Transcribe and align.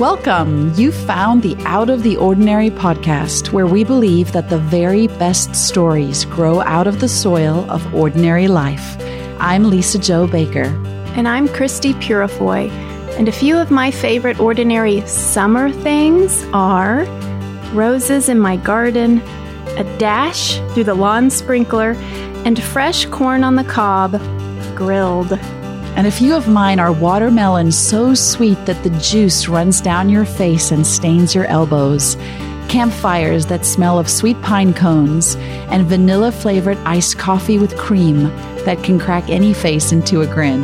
Welcome. 0.00 0.72
You 0.76 0.92
found 0.92 1.42
the 1.42 1.56
Out 1.64 1.90
of 1.90 2.04
the 2.04 2.16
Ordinary 2.16 2.70
podcast, 2.70 3.50
where 3.50 3.66
we 3.66 3.82
believe 3.82 4.30
that 4.30 4.48
the 4.48 4.58
very 4.58 5.08
best 5.08 5.56
stories 5.56 6.24
grow 6.24 6.60
out 6.60 6.86
of 6.86 7.00
the 7.00 7.08
soil 7.08 7.68
of 7.68 7.92
ordinary 7.92 8.46
life. 8.46 8.96
I'm 9.40 9.64
Lisa-Jo 9.64 10.28
Baker. 10.28 10.66
And 11.16 11.26
I'm 11.26 11.48
Christy 11.48 11.94
Purifoy. 11.94 12.70
And 13.18 13.26
a 13.26 13.32
few 13.32 13.56
of 13.56 13.72
my 13.72 13.90
favorite 13.90 14.38
ordinary 14.38 15.04
summer 15.08 15.68
things 15.68 16.44
are 16.52 17.04
roses 17.72 18.28
in 18.28 18.38
my 18.38 18.56
garden, 18.56 19.18
a 19.78 19.98
dash 19.98 20.60
through 20.74 20.84
the 20.84 20.94
lawn 20.94 21.28
sprinkler, 21.28 21.94
and 22.44 22.62
fresh 22.62 23.04
corn 23.06 23.42
on 23.42 23.56
the 23.56 23.64
cob, 23.64 24.12
grilled. 24.76 25.36
And 25.98 26.06
a 26.06 26.12
few 26.12 26.36
of 26.36 26.46
mine 26.46 26.78
are 26.78 26.92
watermelon 26.92 27.72
so 27.72 28.14
sweet 28.14 28.66
that 28.66 28.80
the 28.84 28.96
juice 29.00 29.48
runs 29.48 29.80
down 29.80 30.08
your 30.08 30.24
face 30.24 30.70
and 30.70 30.86
stains 30.86 31.34
your 31.34 31.46
elbows, 31.46 32.16
campfires 32.68 33.46
that 33.46 33.66
smell 33.66 33.98
of 33.98 34.08
sweet 34.08 34.40
pine 34.40 34.72
cones, 34.72 35.34
and 35.72 35.88
vanilla 35.88 36.30
flavored 36.30 36.78
iced 36.84 37.18
coffee 37.18 37.58
with 37.58 37.76
cream 37.76 38.22
that 38.64 38.84
can 38.84 39.00
crack 39.00 39.28
any 39.28 39.52
face 39.52 39.90
into 39.90 40.20
a 40.20 40.26
grin. 40.28 40.62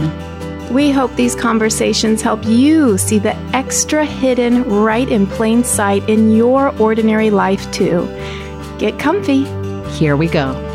We 0.72 0.92
hope 0.92 1.12
these 1.16 1.34
conversations 1.34 2.22
help 2.22 2.44
you 2.44 2.96
see 2.96 3.18
the 3.18 3.34
extra 3.56 4.04
hidden 4.04 4.62
right 4.62 5.08
in 5.08 5.26
plain 5.26 5.64
sight 5.64 6.08
in 6.08 6.30
your 6.30 6.72
ordinary 6.80 7.30
life, 7.30 7.68
too. 7.72 8.06
Get 8.78 9.00
comfy. 9.00 9.46
Here 9.98 10.16
we 10.16 10.28
go. 10.28 10.73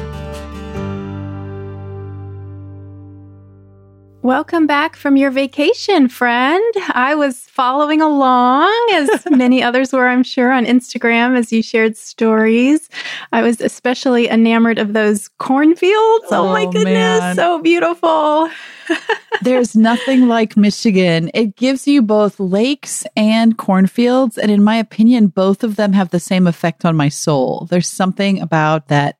Welcome 4.29 4.67
back 4.67 4.95
from 4.95 5.17
your 5.17 5.31
vacation, 5.31 6.07
friend. 6.07 6.63
I 6.89 7.15
was 7.15 7.39
following 7.45 7.99
along, 7.99 8.69
as 8.91 9.25
many 9.31 9.63
others 9.63 9.91
were, 9.91 10.07
I'm 10.07 10.21
sure, 10.21 10.51
on 10.51 10.67
Instagram 10.67 11.35
as 11.35 11.51
you 11.51 11.63
shared 11.63 11.97
stories. 11.97 12.89
I 13.31 13.41
was 13.41 13.59
especially 13.59 14.29
enamored 14.29 14.77
of 14.77 14.93
those 14.93 15.29
cornfields. 15.39 16.27
Oh, 16.29 16.45
oh 16.45 16.49
my 16.49 16.65
goodness, 16.65 17.19
man. 17.21 17.35
so 17.37 17.59
beautiful. 17.59 18.51
There's 19.41 19.75
nothing 19.75 20.27
like 20.27 20.55
Michigan. 20.55 21.31
It 21.33 21.55
gives 21.55 21.87
you 21.87 22.03
both 22.03 22.39
lakes 22.39 23.07
and 23.15 23.57
cornfields. 23.57 24.37
And 24.37 24.51
in 24.51 24.63
my 24.63 24.75
opinion, 24.75 25.29
both 25.29 25.63
of 25.63 25.75
them 25.75 25.91
have 25.93 26.11
the 26.11 26.19
same 26.19 26.45
effect 26.45 26.85
on 26.85 26.95
my 26.95 27.09
soul. 27.09 27.65
There's 27.71 27.89
something 27.89 28.39
about 28.41 28.89
that 28.89 29.17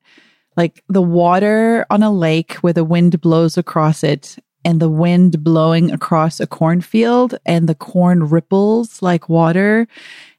like 0.56 0.84
the 0.88 1.02
water 1.02 1.88
on 1.90 2.04
a 2.04 2.12
lake 2.12 2.54
where 2.56 2.74
the 2.74 2.84
wind 2.84 3.20
blows 3.22 3.58
across 3.58 4.04
it 4.04 4.38
and 4.66 4.80
the 4.80 4.90
wind 4.90 5.44
blowing 5.44 5.92
across 5.92 6.40
a 6.40 6.48
cornfield 6.48 7.38
and 7.46 7.68
the 7.68 7.76
corn 7.76 8.24
ripples 8.24 9.02
like 9.02 9.30
water. 9.30 9.88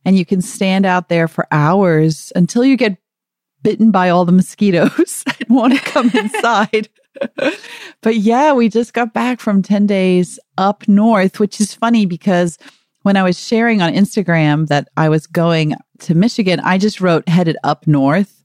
And 0.04 0.16
you 0.16 0.24
can 0.24 0.42
stand 0.42 0.86
out 0.86 1.08
there 1.08 1.28
for 1.28 1.46
hours 1.50 2.32
until 2.34 2.64
you 2.64 2.76
get 2.76 2.96
bitten 3.62 3.90
by 3.90 4.08
all 4.08 4.24
the 4.24 4.32
mosquitoes 4.32 5.24
and 5.40 5.48
want 5.48 5.74
to 5.74 5.80
come 5.80 6.10
inside. 6.14 6.88
but 8.02 8.16
yeah, 8.16 8.52
we 8.52 8.68
just 8.68 8.94
got 8.94 9.12
back 9.12 9.40
from 9.40 9.62
10 9.62 9.86
days 9.86 10.38
up 10.58 10.86
north, 10.88 11.40
which 11.40 11.60
is 11.60 11.74
funny 11.74 12.06
because 12.06 12.58
when 13.02 13.16
I 13.16 13.22
was 13.22 13.38
sharing 13.38 13.82
on 13.82 13.92
Instagram 13.92 14.68
that 14.68 14.88
I 14.96 15.08
was 15.08 15.26
going 15.26 15.74
to 16.00 16.14
Michigan, 16.14 16.60
I 16.60 16.78
just 16.78 17.00
wrote 17.00 17.28
headed 17.28 17.56
up 17.64 17.86
north. 17.86 18.44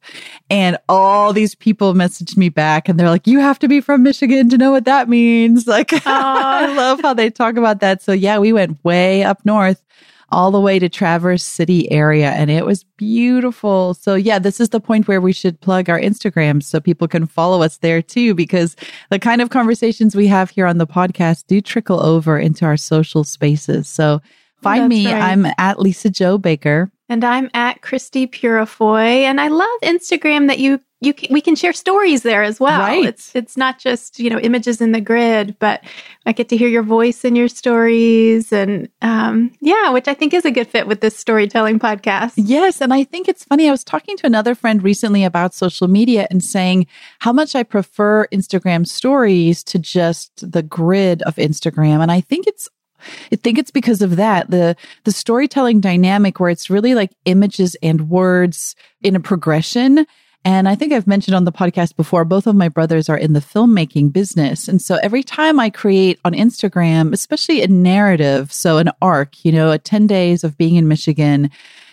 And 0.49 0.77
all 0.87 1.33
these 1.33 1.55
people 1.55 1.93
messaged 1.93 2.37
me 2.37 2.49
back 2.49 2.87
and 2.87 2.99
they're 2.99 3.09
like, 3.09 3.25
you 3.25 3.39
have 3.39 3.57
to 3.59 3.67
be 3.67 3.81
from 3.81 4.03
Michigan 4.03 4.49
to 4.49 4.57
know 4.57 4.71
what 4.71 4.85
that 4.85 5.09
means. 5.09 5.67
Like, 5.75 5.91
I 6.05 6.73
love 6.73 7.01
how 7.01 7.13
they 7.13 7.29
talk 7.29 7.57
about 7.57 7.81
that. 7.81 8.01
So, 8.01 8.13
yeah, 8.13 8.37
we 8.37 8.53
went 8.53 8.81
way 8.85 9.23
up 9.23 9.43
north 9.45 9.83
all 10.31 10.51
the 10.51 10.59
way 10.59 10.79
to 10.79 10.89
Traverse 10.89 11.43
City 11.43 11.91
area 11.91 12.31
and 12.31 12.49
it 12.49 12.65
was 12.65 12.83
beautiful. 12.97 13.93
So 13.93 14.15
yeah, 14.15 14.39
this 14.39 14.59
is 14.59 14.69
the 14.69 14.79
point 14.79 15.07
where 15.07 15.21
we 15.21 15.33
should 15.33 15.61
plug 15.61 15.89
our 15.89 15.99
Instagram 15.99 16.63
so 16.63 16.79
people 16.79 17.07
can 17.07 17.25
follow 17.25 17.61
us 17.61 17.77
there 17.77 18.01
too 18.01 18.33
because 18.33 18.75
the 19.09 19.19
kind 19.19 19.41
of 19.41 19.49
conversations 19.49 20.15
we 20.15 20.27
have 20.27 20.49
here 20.49 20.65
on 20.65 20.77
the 20.77 20.87
podcast 20.87 21.47
do 21.47 21.61
trickle 21.61 22.01
over 22.01 22.39
into 22.39 22.65
our 22.65 22.77
social 22.77 23.23
spaces. 23.23 23.87
So 23.87 24.21
find 24.61 24.83
That's 24.83 24.89
me. 24.89 25.05
Right. 25.05 25.21
I'm 25.21 25.45
at 25.57 25.79
Lisa-Jo 25.79 26.37
Baker. 26.37 26.91
And 27.07 27.23
I'm 27.23 27.49
at 27.53 27.81
Christy 27.81 28.27
Purifoy. 28.27 29.23
And 29.23 29.39
I 29.39 29.47
love 29.49 29.79
Instagram 29.83 30.47
that 30.47 30.59
you 30.59 30.79
you 31.01 31.13
can, 31.13 31.31
we 31.31 31.41
can 31.41 31.55
share 31.55 31.73
stories 31.73 32.23
there 32.23 32.43
as 32.43 32.59
well. 32.59 32.79
Right. 32.79 33.05
It's 33.05 33.35
it's 33.35 33.57
not 33.57 33.79
just 33.79 34.19
you 34.19 34.29
know 34.29 34.39
images 34.39 34.81
in 34.81 34.91
the 34.91 35.01
grid, 35.01 35.57
but 35.59 35.83
I 36.25 36.31
get 36.31 36.49
to 36.49 36.57
hear 36.57 36.67
your 36.67 36.83
voice 36.83 37.23
in 37.23 37.35
your 37.35 37.47
stories, 37.47 38.51
and 38.51 38.89
um, 39.01 39.51
yeah, 39.61 39.91
which 39.91 40.07
I 40.07 40.13
think 40.13 40.33
is 40.33 40.45
a 40.45 40.51
good 40.51 40.67
fit 40.67 40.87
with 40.87 41.01
this 41.01 41.15
storytelling 41.17 41.79
podcast. 41.79 42.33
Yes, 42.37 42.81
and 42.81 42.93
I 42.93 43.03
think 43.03 43.27
it's 43.27 43.43
funny. 43.43 43.67
I 43.67 43.71
was 43.71 43.83
talking 43.83 44.17
to 44.17 44.25
another 44.25 44.55
friend 44.55 44.81
recently 44.81 45.23
about 45.23 45.53
social 45.53 45.87
media 45.87 46.27
and 46.29 46.43
saying 46.43 46.87
how 47.19 47.33
much 47.33 47.55
I 47.55 47.63
prefer 47.63 48.27
Instagram 48.27 48.87
stories 48.87 49.63
to 49.65 49.79
just 49.79 50.51
the 50.51 50.63
grid 50.63 51.21
of 51.23 51.35
Instagram, 51.35 52.01
and 52.01 52.11
I 52.11 52.21
think 52.21 52.47
it's 52.47 52.69
I 53.31 53.35
think 53.35 53.57
it's 53.57 53.71
because 53.71 54.01
of 54.01 54.15
that. 54.15 54.49
The 54.49 54.75
the 55.03 55.11
storytelling 55.11 55.81
dynamic 55.81 56.39
where 56.39 56.49
it's 56.49 56.69
really 56.69 56.95
like 56.95 57.11
images 57.25 57.75
and 57.81 58.09
words 58.09 58.75
in 59.01 59.15
a 59.15 59.19
progression. 59.19 60.05
And 60.47 60.69
I 60.69 60.75
think 60.75 60.93
I've 60.93 61.07
mentioned 61.07 61.33
on 61.35 61.45
the 61.45 61.51
podcast 61.51 61.95
before, 61.95 62.23
both 62.23 62.45
of 62.45 62.55
my 62.55 62.69
brothers 62.69 63.09
are 63.09 63.17
in 63.17 63.33
the 63.33 63.39
filmmaking 63.39 64.13
business. 64.13 64.67
And 64.67 64.79
so 64.79 64.99
every 65.01 65.23
time 65.23 65.59
I 65.59 65.71
create 65.71 66.19
on 66.23 66.33
Instagram, 66.33 67.13
especially 67.13 67.63
a 67.63 67.67
narrative, 67.67 68.53
so 68.53 68.77
an 68.77 68.91
arc, 69.01 69.43
you 69.43 69.51
know, 69.51 69.71
a 69.71 69.79
10 69.79 70.05
days 70.05 70.43
of 70.43 70.55
being 70.55 70.75
in 70.75 70.87
Michigan, 70.87 71.49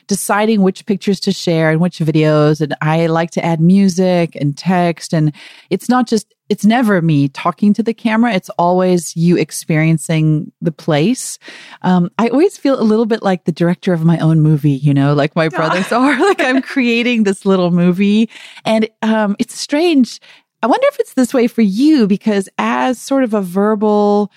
deciding 0.07 0.61
which 0.61 0.85
pictures 0.85 1.19
to 1.21 1.33
share 1.33 1.71
and 1.71 1.81
which 1.81 1.99
videos. 1.99 2.61
And 2.61 2.77
I 2.83 3.07
like 3.07 3.31
to 3.33 3.45
add 3.45 3.59
music 3.59 4.37
and 4.37 4.55
text. 4.55 5.15
And 5.15 5.33
it's 5.71 5.89
not 5.89 6.07
just, 6.07 6.35
it's 6.53 6.67
never 6.67 7.01
me 7.01 7.31
talking 7.31 7.73
to 7.73 7.83
the 7.83 7.95
camera. 7.95 8.35
It's 8.35 8.51
always 8.59 9.17
you 9.17 9.39
experiencing 9.39 10.53
the 10.61 10.71
place. 10.71 11.39
Um, 11.81 12.11
I 12.19 12.29
always 12.29 12.59
feel 12.59 12.79
a 12.79 12.85
little 12.85 13.07
bit 13.07 13.23
like 13.23 13.45
the 13.45 13.53
director 13.53 13.95
of 13.95 14.05
my 14.05 14.19
own 14.19 14.43
movie, 14.43 14.73
you 14.73 14.93
know, 14.93 15.15
like 15.15 15.35
my 15.35 15.49
brothers 15.49 15.91
are. 15.93 16.21
Like 16.21 16.43
I'm 16.43 16.61
creating 16.61 17.23
this 17.23 17.47
little 17.47 17.71
movie. 17.71 18.29
And 18.67 18.87
um, 19.01 19.35
it's 19.39 19.59
strange. 19.59 20.21
I 20.63 20.67
wonder 20.67 20.87
if 20.89 21.01
it's 21.01 21.15
this 21.15 21.33
way 21.33 21.47
for 21.47 21.63
you 21.63 22.07
because 22.07 22.51
as 22.59 23.01
sort 23.01 23.25
of 23.25 23.33
a 23.33 23.41
verbal, 23.41 24.31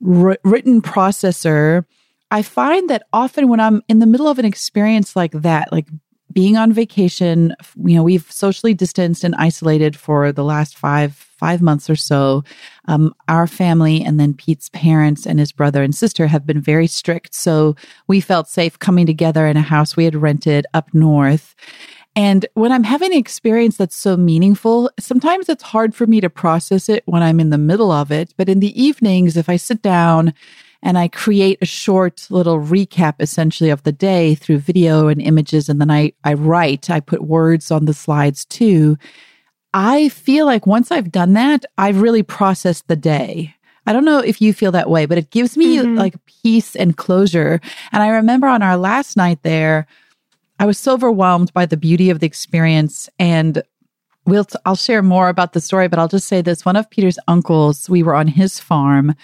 written 0.00 0.82
processor, 0.82 1.86
I 2.30 2.42
find 2.42 2.90
that 2.90 3.04
often 3.14 3.48
when 3.48 3.60
I'm 3.60 3.80
in 3.88 4.00
the 4.00 4.06
middle 4.06 4.28
of 4.28 4.38
an 4.38 4.44
experience 4.44 5.16
like 5.16 5.32
that, 5.32 5.72
like 5.72 5.88
being 6.34 6.56
on 6.56 6.72
vacation, 6.72 7.54
you 7.76 7.94
know, 7.94 8.02
we've 8.02 8.30
socially 8.30 8.74
distanced 8.74 9.24
and 9.24 9.34
isolated 9.36 9.96
for 9.96 10.32
the 10.32 10.44
last 10.44 10.76
five 10.76 11.14
five 11.14 11.60
months 11.60 11.90
or 11.90 11.96
so. 11.96 12.42
Um, 12.86 13.14
our 13.28 13.46
family 13.46 14.02
and 14.02 14.18
then 14.18 14.34
Pete's 14.34 14.70
parents 14.70 15.26
and 15.26 15.38
his 15.38 15.52
brother 15.52 15.82
and 15.82 15.94
sister 15.94 16.26
have 16.26 16.46
been 16.46 16.60
very 16.60 16.86
strict, 16.86 17.34
so 17.34 17.76
we 18.06 18.20
felt 18.20 18.48
safe 18.48 18.78
coming 18.78 19.06
together 19.06 19.46
in 19.46 19.56
a 19.56 19.62
house 19.62 19.96
we 19.96 20.04
had 20.04 20.14
rented 20.14 20.66
up 20.74 20.92
north. 20.94 21.54
And 22.16 22.46
when 22.54 22.70
I'm 22.70 22.84
having 22.84 23.12
an 23.12 23.18
experience 23.18 23.76
that's 23.76 23.96
so 23.96 24.16
meaningful, 24.16 24.90
sometimes 25.00 25.48
it's 25.48 25.64
hard 25.64 25.94
for 25.94 26.06
me 26.06 26.20
to 26.20 26.30
process 26.30 26.88
it 26.88 27.02
when 27.06 27.22
I'm 27.22 27.40
in 27.40 27.50
the 27.50 27.58
middle 27.58 27.90
of 27.90 28.12
it. 28.12 28.32
But 28.36 28.48
in 28.48 28.60
the 28.60 28.80
evenings, 28.80 29.36
if 29.36 29.48
I 29.48 29.56
sit 29.56 29.82
down 29.82 30.32
and 30.84 30.98
I 30.98 31.08
create 31.08 31.58
a 31.62 31.66
short 31.66 32.26
little 32.28 32.60
recap 32.60 33.14
essentially 33.18 33.70
of 33.70 33.82
the 33.82 33.90
day 33.90 34.34
through 34.34 34.58
video 34.58 35.08
and 35.08 35.20
images. 35.20 35.70
And 35.70 35.80
then 35.80 35.90
I, 35.90 36.12
I 36.22 36.34
write, 36.34 36.90
I 36.90 37.00
put 37.00 37.22
words 37.22 37.70
on 37.70 37.86
the 37.86 37.94
slides 37.94 38.44
too. 38.44 38.98
I 39.72 40.10
feel 40.10 40.44
like 40.44 40.66
once 40.66 40.92
I've 40.92 41.10
done 41.10 41.32
that, 41.32 41.64
I've 41.78 42.02
really 42.02 42.22
processed 42.22 42.86
the 42.86 42.96
day. 42.96 43.54
I 43.86 43.92
don't 43.94 44.04
know 44.04 44.18
if 44.18 44.40
you 44.42 44.52
feel 44.52 44.72
that 44.72 44.90
way, 44.90 45.06
but 45.06 45.18
it 45.18 45.30
gives 45.30 45.56
me 45.56 45.78
mm-hmm. 45.78 45.96
like 45.96 46.14
peace 46.26 46.76
and 46.76 46.96
closure. 46.96 47.60
And 47.90 48.02
I 48.02 48.08
remember 48.08 48.46
on 48.46 48.62
our 48.62 48.76
last 48.76 49.16
night 49.16 49.42
there, 49.42 49.86
I 50.58 50.66
was 50.66 50.78
so 50.78 50.92
overwhelmed 50.92 51.52
by 51.54 51.66
the 51.66 51.76
beauty 51.76 52.10
of 52.10 52.20
the 52.20 52.26
experience 52.26 53.08
and 53.18 53.62
we'll 54.26 54.46
I'll 54.64 54.76
share 54.76 55.02
more 55.02 55.28
about 55.28 55.52
the 55.52 55.60
story, 55.60 55.88
but 55.88 55.98
I'll 55.98 56.08
just 56.08 56.28
say 56.28 56.42
this. 56.42 56.64
One 56.64 56.76
of 56.76 56.90
Peter's 56.90 57.18
uncles, 57.28 57.88
we 57.88 58.02
were 58.02 58.14
on 58.14 58.28
his 58.28 58.60
farm 58.60 59.14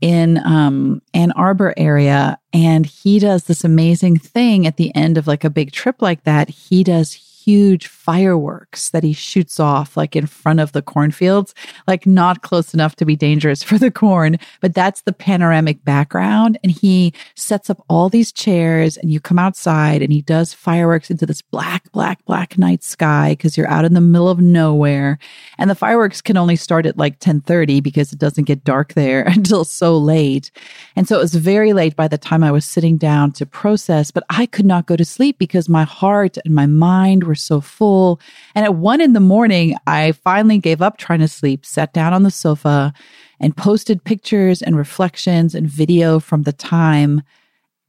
in 0.00 0.38
um, 0.38 1.02
Ann 1.14 1.32
Arbor 1.32 1.74
area, 1.76 2.38
and 2.52 2.86
he 2.86 3.18
does 3.18 3.44
this 3.44 3.64
amazing 3.64 4.18
thing 4.18 4.66
at 4.66 4.76
the 4.76 4.94
end 4.94 5.18
of 5.18 5.26
like 5.26 5.44
a 5.44 5.50
big 5.50 5.72
trip 5.72 6.00
like 6.00 6.24
that. 6.24 6.48
He 6.48 6.82
does 6.84 7.12
huge 7.44 7.86
fireworks 7.86 8.90
that 8.90 9.04
he 9.04 9.12
shoots 9.12 9.58
off 9.58 9.96
like 9.96 10.14
in 10.14 10.26
front 10.26 10.60
of 10.60 10.72
the 10.72 10.82
cornfields, 10.82 11.54
like 11.86 12.06
not 12.06 12.42
close 12.42 12.74
enough 12.74 12.96
to 12.96 13.04
be 13.04 13.16
dangerous 13.16 13.62
for 13.70 13.78
the 13.78 13.90
corn, 13.90 14.38
but 14.60 14.74
that's 14.74 15.02
the 15.02 15.12
panoramic 15.12 15.84
background. 15.84 16.58
And 16.62 16.72
he 16.72 17.12
sets 17.34 17.70
up 17.70 17.82
all 17.88 18.08
these 18.08 18.32
chairs 18.32 18.96
and 18.96 19.10
you 19.10 19.20
come 19.20 19.38
outside 19.38 20.02
and 20.02 20.12
he 20.12 20.22
does 20.22 20.52
fireworks 20.52 21.10
into 21.10 21.26
this 21.26 21.42
black, 21.42 21.90
black, 21.92 22.24
black 22.24 22.58
night 22.58 22.82
sky 22.82 23.30
because 23.30 23.56
you're 23.56 23.70
out 23.70 23.84
in 23.84 23.94
the 23.94 24.00
middle 24.00 24.28
of 24.28 24.40
nowhere. 24.40 25.18
And 25.58 25.70
the 25.70 25.74
fireworks 25.74 26.20
can 26.20 26.36
only 26.36 26.56
start 26.56 26.86
at 26.86 26.98
like 26.98 27.14
1030 27.14 27.80
because 27.80 28.12
it 28.12 28.18
doesn't 28.18 28.44
get 28.44 28.64
dark 28.64 28.94
there 28.94 29.22
until 29.26 29.64
so 29.64 29.96
late. 29.96 30.50
And 30.96 31.08
so 31.08 31.16
it 31.16 31.22
was 31.22 31.34
very 31.34 31.72
late 31.72 31.96
by 31.96 32.08
the 32.08 32.18
time 32.18 32.44
I 32.44 32.50
was 32.50 32.64
sitting 32.64 32.96
down 32.96 33.32
to 33.32 33.46
process, 33.46 34.10
but 34.10 34.24
I 34.28 34.46
could 34.46 34.66
not 34.66 34.86
go 34.86 34.96
to 34.96 35.04
sleep 35.04 35.38
because 35.38 35.68
my 35.68 35.84
heart 35.84 36.36
and 36.44 36.54
my 36.54 36.66
mind 36.66 37.24
were 37.30 37.36
so 37.36 37.60
full. 37.60 38.20
And 38.56 38.64
at 38.64 38.74
one 38.74 39.00
in 39.00 39.12
the 39.12 39.20
morning, 39.20 39.76
I 39.86 40.10
finally 40.12 40.58
gave 40.58 40.82
up 40.82 40.98
trying 40.98 41.20
to 41.20 41.28
sleep, 41.28 41.64
sat 41.64 41.92
down 41.92 42.12
on 42.12 42.24
the 42.24 42.30
sofa 42.30 42.92
and 43.38 43.56
posted 43.56 44.02
pictures 44.04 44.60
and 44.60 44.76
reflections 44.76 45.54
and 45.54 45.68
video 45.68 46.18
from 46.18 46.42
the 46.42 46.52
time. 46.52 47.22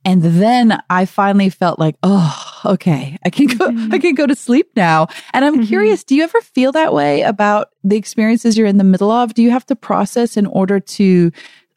And 0.06 0.22
then 0.22 0.80
I 0.90 1.06
finally 1.06 1.50
felt 1.50 1.80
like, 1.80 1.96
oh, 2.04 2.62
okay, 2.66 3.18
I 3.26 3.32
can 3.32 3.48
go, 3.48 3.70
mm-hmm. 3.70 3.94
I 3.94 3.98
can 3.98 4.14
go 4.14 4.28
to 4.28 4.36
sleep 4.36 4.70
now. 4.76 5.08
And 5.34 5.44
I'm 5.44 5.56
mm-hmm. 5.56 5.66
curious, 5.66 6.04
do 6.04 6.16
you 6.16 6.24
ever 6.24 6.42
feel 6.42 6.72
that 6.74 6.94
way 6.94 7.24
about 7.24 7.70
the 7.84 7.98
experiences 7.98 8.58
you're 8.58 8.68
in 8.68 8.78
the 8.78 8.84
middle 8.84 9.12
of? 9.12 9.34
Do 9.34 9.42
you 9.42 9.50
have 9.50 9.66
to 9.66 9.76
process 9.76 10.38
in 10.38 10.46
order 10.46 10.80
to 10.80 11.32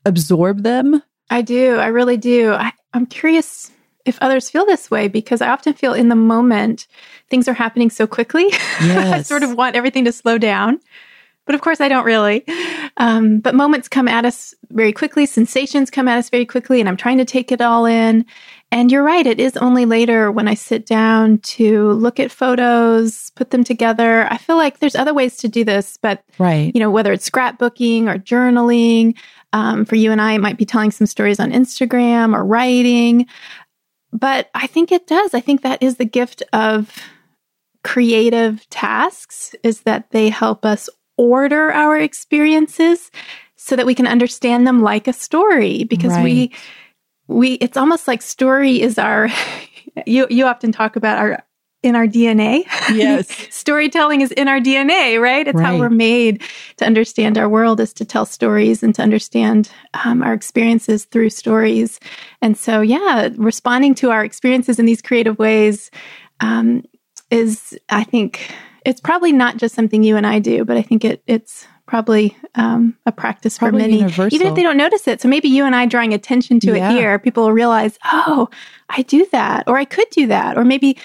absorb 0.05 0.63
them? 0.63 1.03
I 1.31 1.41
do. 1.41 1.77
I 1.77 1.87
really 1.87 2.19
do. 2.19 2.53
I, 2.53 2.73
I'm 2.93 3.07
curious 3.07 3.71
if 4.05 4.19
others 4.21 4.51
feel 4.51 4.67
this 4.67 4.91
way 4.91 5.09
because 5.09 5.41
I 5.41 5.49
often 5.49 5.73
feel 5.73 5.95
in 5.95 6.09
the 6.09 6.17
moment 6.17 6.87
things 7.29 7.49
are 7.49 7.55
happening 7.55 7.91
so 7.91 8.07
quickly. 8.07 8.49
Yes. 8.51 9.13
I 9.13 9.23
sort 9.23 9.43
of 9.43 9.55
want 9.57 9.77
everything 9.77 10.05
to 10.05 10.13
slow 10.13 10.39
down. 10.39 10.81
But 11.47 11.55
of 11.55 11.61
course, 11.61 11.81
I 11.81 11.89
don't 11.89 12.07
really. 12.07 12.45
Um, 12.97 13.41
but 13.41 13.55
moments 13.55 13.89
come 13.89 14.09
at 14.09 14.25
us 14.25 14.55
very 14.71 14.93
quickly, 14.93 15.27
sensations 15.27 15.91
come 15.91 16.09
at 16.09 16.17
us 16.17 16.31
very 16.31 16.47
quickly, 16.47 16.81
and 16.81 16.89
I'm 16.89 16.97
trying 16.97 17.19
to 17.19 17.25
take 17.25 17.53
it 17.53 17.61
all 17.61 17.85
in. 17.85 18.25
And 18.71 18.91
you're 18.91 19.03
right, 19.03 19.27
it 19.27 19.39
is 19.39 19.57
only 19.59 19.85
later 19.85 20.33
when 20.33 20.49
I 20.49 20.55
sit 20.55 20.87
down 20.87 21.39
to 21.39 21.93
look 21.93 22.19
at 22.19 22.31
photos, 22.33 23.31
put 23.37 23.51
them 23.51 23.63
together. 23.63 24.27
I 24.31 24.39
feel 24.39 24.57
like 24.57 24.79
there's 24.79 24.97
other 24.97 25.13
ways 25.15 25.37
to 25.39 25.49
do 25.49 25.65
this, 25.65 25.99
but 25.99 26.25
right. 26.39 26.75
you 26.75 26.81
know, 26.81 26.91
whether 26.91 27.13
it's 27.13 27.29
scrapbooking 27.29 28.09
or 28.09 28.19
journaling, 28.19 29.15
um, 29.55 29.85
for 29.85 29.95
you 29.95 30.11
and 30.11 30.21
I, 30.21 30.33
it 30.33 30.41
might 30.41 30.59
be 30.59 30.65
telling 30.65 30.91
some 30.91 31.07
stories 31.07 31.39
on 31.39 31.53
Instagram 31.53 32.35
or 32.35 32.45
writing. 32.45 33.27
But 34.15 34.49
I 34.55 34.69
think 34.69 34.93
it 34.93 35.07
does. 35.07 35.35
I 35.35 35.41
think 35.41 35.63
that 35.63 35.83
is 35.83 35.97
the 35.97 36.05
gift 36.05 36.43
of 36.53 36.91
creative 37.83 38.67
tasks 38.71 39.55
is 39.63 39.83
that 39.83 40.11
they 40.11 40.31
help 40.31 40.65
us 40.65 40.89
order 41.19 41.71
our 41.73 41.99
experiences 41.99 43.11
so 43.57 43.77
that 43.77 43.87
we 43.87 43.95
can 43.95 44.07
understand 44.07 44.67
them 44.67 44.83
like 44.83 45.07
a 45.07 45.13
story 45.13 45.85
because 45.85 46.13
right. 46.13 46.25
we 46.25 46.53
we 47.29 47.53
it's 47.55 47.77
almost 47.77 48.09
like 48.09 48.23
story 48.23 48.81
is 48.81 48.99
our 48.99 49.29
you 50.07 50.27
you 50.31 50.47
often 50.47 50.73
talk 50.73 50.97
about 50.97 51.19
our 51.19 51.45
in 51.85 51.95
our 51.95 52.07
DNA. 52.07 52.65
Yes. 52.93 53.29
Storytelling 53.55 54.23
is 54.23 54.33
in 54.33 54.49
our 54.49 54.59
DNA, 54.59 55.21
right? 55.21 55.47
It's 55.47 55.55
right. 55.55 55.67
how 55.67 55.79
we're 55.79 55.91
made 55.91 56.43
to 56.79 56.87
understand 56.87 57.37
our 57.37 57.49
world 57.49 57.79
is 57.79 57.93
to 57.93 58.07
tell 58.07 58.25
stories 58.25 58.83
and 58.83 58.95
to 58.95 59.03
understand 59.03 59.71
um, 60.03 60.23
our 60.23 60.33
experiences 60.33 61.05
through 61.05 61.31
stories. 61.31 62.01
And 62.41 62.57
so, 62.57 62.81
yeah, 62.81 63.29
responding 63.37 63.95
to 63.97 64.11
our 64.11 64.25
experiences 64.25 64.79
in 64.79 64.87
these 64.87 65.03
creative 65.03 65.39
ways 65.39 65.91
um, 66.41 66.85
is, 67.31 67.79
I 67.91 68.03
think, 68.03 68.51
it's 68.87 69.01
probably 69.01 69.33
not 69.33 69.59
just 69.59 69.75
something 69.75 70.03
you 70.03 70.17
and 70.17 70.27
I 70.27 70.39
do, 70.39 70.65
but 70.65 70.77
I 70.77 70.83
think 70.83 71.05
it 71.05 71.23
it's 71.27 71.67
probably 71.87 72.37
um, 72.55 72.97
a 73.05 73.13
practice 73.13 73.59
probably 73.59 73.83
for 73.83 73.89
many, 73.89 73.99
universal. 73.99 74.35
even 74.35 74.47
if 74.47 74.55
they 74.55 74.63
don't 74.63 74.77
notice 74.77 75.07
it. 75.07 75.21
So 75.21 75.29
maybe 75.29 75.49
you 75.49 75.65
and 75.65 75.77
I 75.77 75.87
drawing 75.87 76.15
attention 76.15 76.61
to 76.61 76.77
yeah. 76.77 76.91
it 76.91 76.95
here, 76.95 77.19
people 77.19 77.45
will 77.45 77.53
realize, 77.53 77.99
oh, 78.05 78.49
I 78.89 79.03
do 79.03 79.27
that, 79.33 79.69
or 79.69 79.77
I 79.77 79.85
could 79.85 80.09
do 80.11 80.27
that, 80.29 80.57
or 80.57 80.65
maybe 80.65 80.97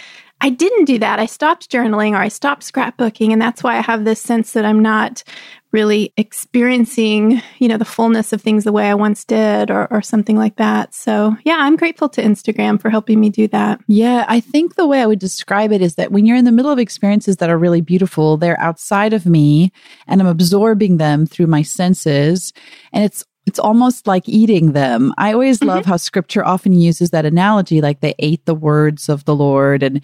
I 0.41 0.49
didn't 0.49 0.85
do 0.85 0.99
that. 0.99 1.19
I 1.19 1.25
stopped 1.25 1.69
journaling 1.69 2.11
or 2.11 2.17
I 2.17 2.29
stopped 2.29 2.63
scrapbooking. 2.63 3.31
And 3.31 3.41
that's 3.41 3.61
why 3.61 3.77
I 3.77 3.81
have 3.81 4.05
this 4.05 4.21
sense 4.21 4.53
that 4.53 4.65
I'm 4.65 4.81
not 4.81 5.23
really 5.71 6.11
experiencing, 6.17 7.41
you 7.59 7.67
know, 7.67 7.77
the 7.77 7.85
fullness 7.85 8.33
of 8.33 8.41
things 8.41 8.63
the 8.63 8.71
way 8.71 8.89
I 8.89 8.95
once 8.95 9.23
did 9.23 9.69
or, 9.69 9.87
or 9.91 10.01
something 10.01 10.35
like 10.35 10.55
that. 10.55 10.95
So 10.95 11.35
yeah, 11.43 11.57
I'm 11.59 11.75
grateful 11.75 12.09
to 12.09 12.23
Instagram 12.23 12.81
for 12.81 12.89
helping 12.89 13.19
me 13.19 13.29
do 13.29 13.47
that. 13.49 13.79
Yeah. 13.87 14.25
I 14.27 14.39
think 14.39 14.75
the 14.75 14.87
way 14.87 15.01
I 15.01 15.05
would 15.05 15.19
describe 15.19 15.71
it 15.71 15.81
is 15.81 15.95
that 15.95 16.11
when 16.11 16.25
you're 16.25 16.37
in 16.37 16.45
the 16.45 16.51
middle 16.51 16.71
of 16.71 16.79
experiences 16.79 17.37
that 17.37 17.51
are 17.51 17.57
really 17.57 17.81
beautiful, 17.81 18.37
they're 18.37 18.59
outside 18.59 19.13
of 19.13 19.27
me 19.27 19.71
and 20.07 20.21
I'm 20.21 20.27
absorbing 20.27 20.97
them 20.97 21.27
through 21.27 21.47
my 21.47 21.61
senses. 21.61 22.51
And 22.91 23.03
it's 23.03 23.23
it's 23.49 23.57
almost 23.57 24.05
like 24.05 24.29
eating 24.29 24.73
them. 24.73 25.11
I 25.17 25.33
always 25.33 25.57
mm-hmm. 25.57 25.69
love 25.69 25.85
how 25.85 25.97
scripture 25.97 26.45
often 26.45 26.71
uses 26.71 27.09
that 27.09 27.25
analogy, 27.25 27.81
like 27.81 28.01
they 28.01 28.13
ate 28.19 28.45
the 28.45 28.53
words 28.53 29.09
of 29.09 29.25
the 29.25 29.33
Lord. 29.33 29.81
And 29.81 30.01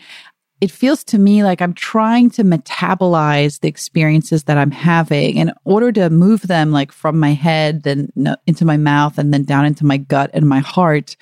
it 0.61 0.71
feels 0.71 1.03
to 1.03 1.19
me 1.19 1.43
like 1.43 1.61
I'm 1.61 1.75
trying 1.75 2.31
to 2.31 2.43
metabolize 2.43 3.59
the 3.59 3.67
experiences 3.67 4.45
that 4.45 4.57
I'm 4.57 4.71
having 4.71 5.37
in 5.37 5.53
order 5.63 5.91
to 5.91 6.09
move 6.09 6.41
them 6.47 6.71
like 6.71 6.91
from 6.91 7.19
my 7.19 7.33
head, 7.33 7.83
then 7.83 8.09
into 8.47 8.65
my 8.65 8.77
mouth, 8.77 9.19
and 9.19 9.31
then 9.31 9.43
down 9.43 9.63
into 9.63 9.85
my 9.85 9.97
gut 9.97 10.31
and 10.33 10.49
my 10.49 10.59
heart. 10.59 11.15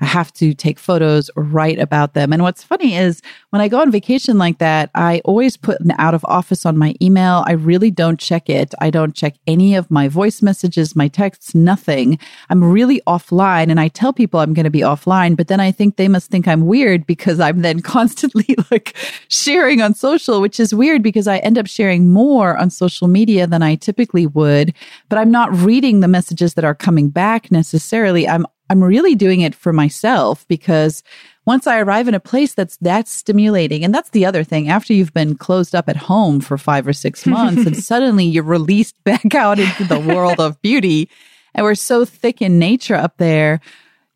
I 0.00 0.06
have 0.06 0.32
to 0.34 0.54
take 0.54 0.78
photos 0.78 1.30
or 1.36 1.42
write 1.42 1.78
about 1.78 2.14
them. 2.14 2.32
And 2.32 2.42
what's 2.42 2.62
funny 2.62 2.96
is 2.96 3.20
when 3.50 3.60
I 3.60 3.68
go 3.68 3.80
on 3.80 3.90
vacation 3.90 4.38
like 4.38 4.58
that, 4.58 4.90
I 4.94 5.20
always 5.24 5.56
put 5.56 5.80
an 5.80 5.92
out 5.98 6.14
of 6.14 6.24
office 6.24 6.64
on 6.64 6.78
my 6.78 6.94
email. 7.02 7.44
I 7.46 7.52
really 7.52 7.90
don't 7.90 8.18
check 8.18 8.48
it. 8.48 8.74
I 8.80 8.90
don't 8.90 9.14
check 9.14 9.34
any 9.46 9.74
of 9.74 9.90
my 9.90 10.08
voice 10.08 10.40
messages, 10.40 10.96
my 10.96 11.08
texts, 11.08 11.54
nothing. 11.54 12.18
I'm 12.48 12.64
really 12.64 13.02
offline 13.06 13.70
and 13.70 13.78
I 13.78 13.88
tell 13.88 14.12
people 14.12 14.40
I'm 14.40 14.54
going 14.54 14.64
to 14.64 14.70
be 14.70 14.80
offline, 14.80 15.36
but 15.36 15.48
then 15.48 15.60
I 15.60 15.70
think 15.70 15.96
they 15.96 16.08
must 16.08 16.30
think 16.30 16.48
I'm 16.48 16.66
weird 16.66 17.06
because 17.06 17.38
I'm 17.40 17.60
then 17.60 17.80
constantly 17.90 18.56
like 18.70 18.96
sharing 19.28 19.82
on 19.82 19.94
social, 19.94 20.40
which 20.40 20.58
is 20.58 20.74
weird 20.74 21.02
because 21.02 21.26
I 21.26 21.38
end 21.38 21.58
up 21.58 21.66
sharing 21.66 22.08
more 22.08 22.56
on 22.56 22.70
social 22.70 23.08
media 23.08 23.46
than 23.46 23.62
I 23.62 23.74
typically 23.74 24.26
would, 24.26 24.74
but 25.08 25.18
I'm 25.18 25.30
not 25.30 25.52
reading 25.54 26.00
the 26.00 26.08
messages 26.08 26.54
that 26.54 26.64
are 26.64 26.74
coming 26.74 27.10
back 27.10 27.50
necessarily. 27.50 28.26
I'm 28.26 28.46
I'm 28.70 28.82
really 28.82 29.16
doing 29.16 29.40
it 29.40 29.54
for 29.54 29.72
myself 29.72 30.46
because 30.46 31.02
once 31.44 31.66
I 31.66 31.80
arrive 31.80 32.06
in 32.06 32.14
a 32.14 32.20
place 32.20 32.54
that's 32.54 32.76
that 32.76 33.08
stimulating, 33.08 33.84
and 33.84 33.92
that's 33.92 34.10
the 34.10 34.24
other 34.24 34.44
thing, 34.44 34.68
after 34.68 34.92
you've 34.92 35.12
been 35.12 35.36
closed 35.36 35.74
up 35.74 35.88
at 35.88 35.96
home 35.96 36.40
for 36.40 36.56
five 36.56 36.86
or 36.86 36.92
six 36.92 37.26
months 37.36 37.66
and 37.66 37.76
suddenly 37.76 38.24
you're 38.24 38.44
released 38.44 38.94
back 39.04 39.34
out 39.34 39.58
into 39.58 39.84
the 39.84 39.98
world 39.98 40.38
of 40.38 40.62
beauty, 40.62 41.10
and 41.52 41.64
we're 41.64 41.74
so 41.74 42.04
thick 42.04 42.40
in 42.40 42.60
nature 42.60 42.94
up 42.94 43.16
there, 43.16 43.60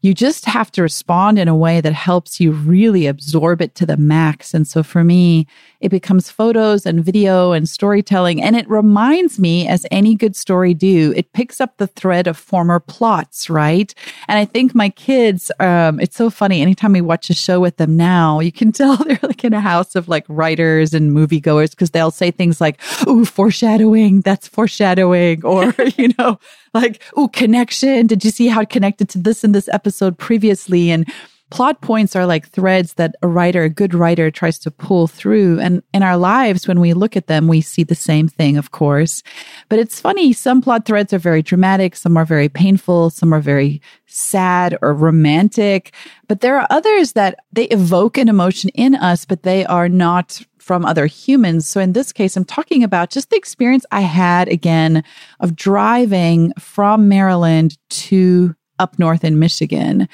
you 0.05 0.12
just 0.12 0.45
have 0.45 0.71
to 0.71 0.83
respond 0.83 1.39
in 1.39 1.49
a 1.49 1.56
way 1.56 1.81
that 1.81 1.95
helps 1.95 2.39
you 2.39 2.53
really 2.53 3.06
absorb 3.06 3.62
it 3.62 3.75
to 3.75 3.87
the 3.87 3.97
max. 3.97 4.53
And 4.53 4.69
so 4.69 4.83
for 4.83 5.03
me, 5.03 5.47
it 5.81 5.89
becomes 5.89 6.29
photos 6.29 6.85
and 6.85 7.03
video 7.03 7.53
and 7.53 7.67
storytelling. 7.67 8.43
And 8.43 8.55
it 8.55 8.69
reminds 8.69 9.39
me, 9.39 9.67
as 9.67 9.87
any 9.91 10.15
good 10.15 10.37
story 10.37 10.75
do, 10.75 11.15
it 11.17 11.33
picks 11.33 11.59
up 11.59 11.79
the 11.79 11.87
thread 11.87 12.27
of 12.27 12.37
former 12.37 12.81
plots, 12.81 13.49
right? 13.49 13.95
And 14.29 14.39
I 14.39 14.45
think 14.45 14.75
my 14.75 14.91
kids, 14.91 15.51
um, 15.59 15.99
it's 15.99 16.17
so 16.17 16.29
funny. 16.29 16.61
Anytime 16.61 16.93
we 16.93 17.01
watch 17.01 17.31
a 17.31 17.34
show 17.34 17.58
with 17.58 17.79
them 17.79 17.96
now, 17.96 18.41
you 18.41 18.53
can 18.53 18.73
tell 18.73 18.99
they're 18.99 19.19
like 19.23 19.43
in 19.43 19.55
a 19.55 19.61
house 19.61 19.94
of 19.94 20.06
like 20.06 20.27
writers 20.29 20.93
and 20.93 21.13
moviegoers 21.13 21.70
because 21.70 21.93
they'll 21.93 22.11
say 22.11 22.31
things 22.31 22.61
like, 22.61 22.79
Ooh, 23.08 23.25
foreshadowing. 23.25 24.20
That's 24.20 24.49
foreshadowing. 24.49 25.46
Or, 25.46 25.75
you 25.96 26.13
know, 26.19 26.39
like, 26.74 27.02
oh, 27.16 27.28
connection. 27.28 28.06
Did 28.06 28.24
you 28.24 28.31
see 28.31 28.48
how 28.48 28.62
it 28.62 28.70
connected 28.70 29.08
to 29.10 29.19
this 29.19 29.44
in 29.44 29.52
this 29.52 29.69
episode 29.69 30.19
previously? 30.19 30.90
And 30.90 31.10
plot 31.50 31.81
points 31.81 32.16
are 32.16 32.26
like 32.26 32.48
threads 32.48 32.94
that 32.94 33.14
a 33.22 33.28
writer, 33.28 33.62
a 33.62 33.69
good 33.69 33.94
writer 33.94 34.31
tries 34.31 34.58
to 34.58 34.70
pull 34.70 35.06
through. 35.06 35.60
And 35.60 35.82
in 35.93 36.02
our 36.02 36.16
lives, 36.16 36.66
when 36.66 36.81
we 36.81 36.94
look 36.94 37.16
at 37.16 37.28
them, 37.28 37.46
we 37.46 37.60
see 37.60 37.84
the 37.84 37.94
same 37.94 38.26
thing, 38.26 38.56
of 38.56 38.72
course. 38.72 39.22
But 39.69 39.78
it's 39.78 40.00
funny. 40.00 40.32
Some 40.32 40.60
plot 40.60 40.84
threads 40.84 41.12
are 41.12 41.19
very 41.19 41.43
dramatic. 41.43 41.94
Some 41.94 42.16
are 42.16 42.24
very 42.24 42.48
painful. 42.48 43.10
Some 43.10 43.32
are 43.32 43.40
very 43.40 43.81
sad 44.06 44.76
or 44.82 44.94
romantic. 44.94 45.94
But 46.26 46.40
there 46.40 46.58
are 46.58 46.66
others 46.70 47.12
that 47.12 47.38
they 47.52 47.66
evoke 47.66 48.19
an 48.19 48.28
emotion 48.28 48.70
in 48.70 48.96
us, 48.96 49.24
but 49.24 49.44
they 49.44 49.64
are 49.66 49.88
not 49.88 50.43
from 50.65 50.87
other 50.87 51.05
humans. 51.05 51.67
So 51.67 51.79
in 51.79 51.93
this 51.93 52.11
case, 52.11 52.39
I'm 52.39 52.44
talking 52.47 52.83
about 52.83 53.11
just 53.11 53.29
the 53.29 53.37
experience 53.37 53.85
I 53.93 54.01
had 54.01 54.49
again 54.49 55.05
of 55.41 55.55
driving 55.55 56.55
from 56.59 57.06
Maryland 57.06 57.77
to 57.91 58.56
up 58.79 58.99
north 58.99 59.25
in 59.25 59.39
Michigan 59.39 60.09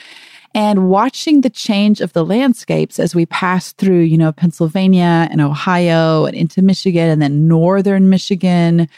and 0.53 0.89
watching 0.89 1.43
the 1.43 1.51
change 1.51 2.01
of 2.01 2.15
the 2.15 2.25
landscapes 2.25 2.99
as 2.99 3.15
we 3.15 3.27
passed 3.27 3.77
through, 3.77 4.01
you 4.01 4.19
know, 4.19 4.33
Pennsylvania 4.33 5.29
and 5.31 5.41
Ohio 5.41 6.25
and 6.25 6.37
into 6.37 6.63
Michigan 6.63 7.09
and 7.09 7.23
then 7.23 7.47
northern 7.47 8.11
Michigan 8.11 8.89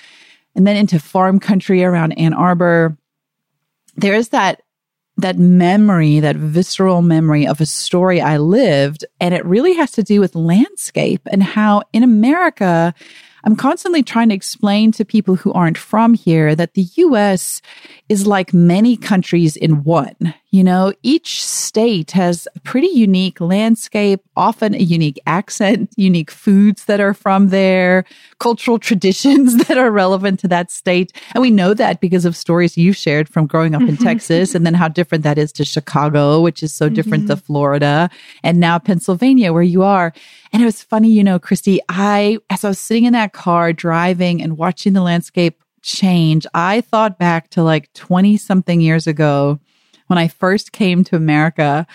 and 0.55 0.67
then 0.67 0.77
into 0.77 0.99
farm 0.99 1.39
country 1.39 1.85
around 1.85 2.13
Ann 2.13 2.33
Arbor. 2.33 2.97
There 3.97 4.15
is 4.15 4.31
that 4.31 4.63
that 5.17 5.39
memory, 5.39 6.21
that 6.21 6.37
visceral 6.37 7.03
memory 7.03 7.47
of 7.47 7.61
a 7.61 7.67
story 7.67 8.21
I 8.21 8.39
lived. 8.39 9.05
And 9.21 9.35
it 9.35 9.45
really 9.45 9.75
has 9.75 9.91
to 9.93 10.03
do 10.03 10.21
with 10.21 10.35
landscape 10.35 11.21
and 11.31 11.43
how 11.43 11.83
in 11.93 12.03
America, 12.03 12.95
I'm 13.45 13.57
constantly 13.57 14.03
trying 14.03 14.31
to 14.31 14.35
explain 14.35 14.93
to 14.93 15.05
people 15.05 15.37
who 15.37 15.53
aren't 15.53 15.79
from 15.79 16.15
here 16.15 16.55
that 16.55 16.75
the 16.75 16.87
US 16.97 17.61
is 18.09 18.27
like 18.27 18.55
many 18.55 18.97
countries 18.97 19.57
in 19.57 19.85
one. 19.85 20.35
You 20.53 20.63
know, 20.63 20.93
each 21.03 21.43
state 21.43 22.11
has 22.11 22.47
a 22.55 22.61
pretty 22.61 22.89
unique 22.89 23.41
landscape, 23.41 24.21
often 24.37 24.75
a 24.75 24.83
unique 24.83 25.19
accent, 25.27 25.91
unique 25.97 26.31
foods 26.31 26.85
that 26.85 27.01
are 27.01 27.15
from 27.15 27.49
there, 27.49 28.05
cultural 28.39 28.79
traditions 28.89 29.57
that 29.65 29.79
are 29.79 29.91
relevant 29.91 30.41
to 30.41 30.49
that 30.49 30.71
state. 30.71 31.11
And 31.35 31.41
we 31.41 31.51
know 31.51 31.73
that 31.73 32.03
because 32.03 32.27
of 32.27 32.37
stories 32.37 32.77
you've 32.77 32.99
shared 32.99 33.31
from 33.31 33.47
growing 33.47 33.75
up 33.75 33.81
in 33.81 33.97
mm-hmm. 33.97 34.05
Texas 34.05 34.55
and 34.55 34.67
then 34.67 34.75
how 34.75 34.89
different 34.89 35.25
that 35.25 35.39
is 35.39 35.53
to 35.53 35.65
Chicago, 35.65 36.43
which 36.43 36.63
is 36.63 36.71
so 36.71 36.91
different 36.91 37.25
mm-hmm. 37.25 37.35
to 37.35 37.43
Florida 37.43 38.11
and 38.43 38.61
now 38.61 38.79
Pennsylvania, 38.79 39.55
where 39.55 39.63
you 39.63 39.83
are. 39.83 40.13
And 40.53 40.61
it 40.61 40.67
was 40.67 40.83
funny, 40.83 41.11
you 41.11 41.25
know, 41.25 41.39
Christy, 41.39 41.81
I, 41.89 42.37
as 42.51 42.63
I 42.63 42.69
was 42.69 42.79
sitting 42.79 43.05
in 43.05 43.15
that 43.15 43.33
car 43.33 43.73
driving 43.73 44.43
and 44.43 44.59
watching 44.59 44.93
the 44.93 45.01
landscape 45.01 45.63
change, 45.81 46.47
I 46.53 46.83
thought 46.83 47.19
back 47.19 47.49
to 47.51 47.63
like 47.63 47.91
20 47.95 48.37
something 48.37 48.83
years 48.83 49.07
ago 49.07 49.59
when 50.07 50.19
I 50.19 50.29
first 50.29 50.73
came 50.73 51.05
to 51.05 51.17
America. 51.17 51.87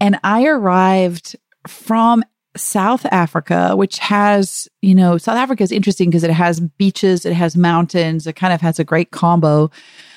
And 0.00 0.18
I 0.24 0.46
arrived 0.46 1.36
from 1.66 2.24
South 2.56 3.06
Africa, 3.06 3.76
which 3.76 3.98
has, 3.98 4.68
you 4.82 4.94
know, 4.94 5.16
South 5.16 5.36
Africa 5.36 5.62
is 5.62 5.72
interesting 5.72 6.10
because 6.10 6.24
it 6.24 6.30
has 6.30 6.60
beaches, 6.60 7.24
it 7.24 7.32
has 7.32 7.56
mountains, 7.56 8.26
it 8.26 8.36
kind 8.36 8.52
of 8.52 8.60
has 8.60 8.78
a 8.78 8.84
great 8.84 9.10
combo. 9.10 9.70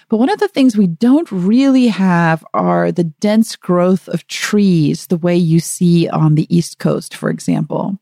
But 0.10 0.18
one 0.18 0.30
of 0.30 0.40
the 0.40 0.48
things 0.48 0.78
we 0.78 0.88
don't 0.88 1.32
really 1.32 1.88
have 1.88 2.46
are 2.54 2.92
the 2.92 3.06
dense 3.06 3.56
growth 3.56 4.08
of 4.10 4.28
trees 4.28 5.08
the 5.08 5.18
way 5.18 5.36
you 5.36 5.60
see 5.60 6.08
on 6.10 6.36
the 6.36 6.56
East 6.56 6.78
Coast, 6.78 7.16
for 7.16 7.30
example. 7.30 7.98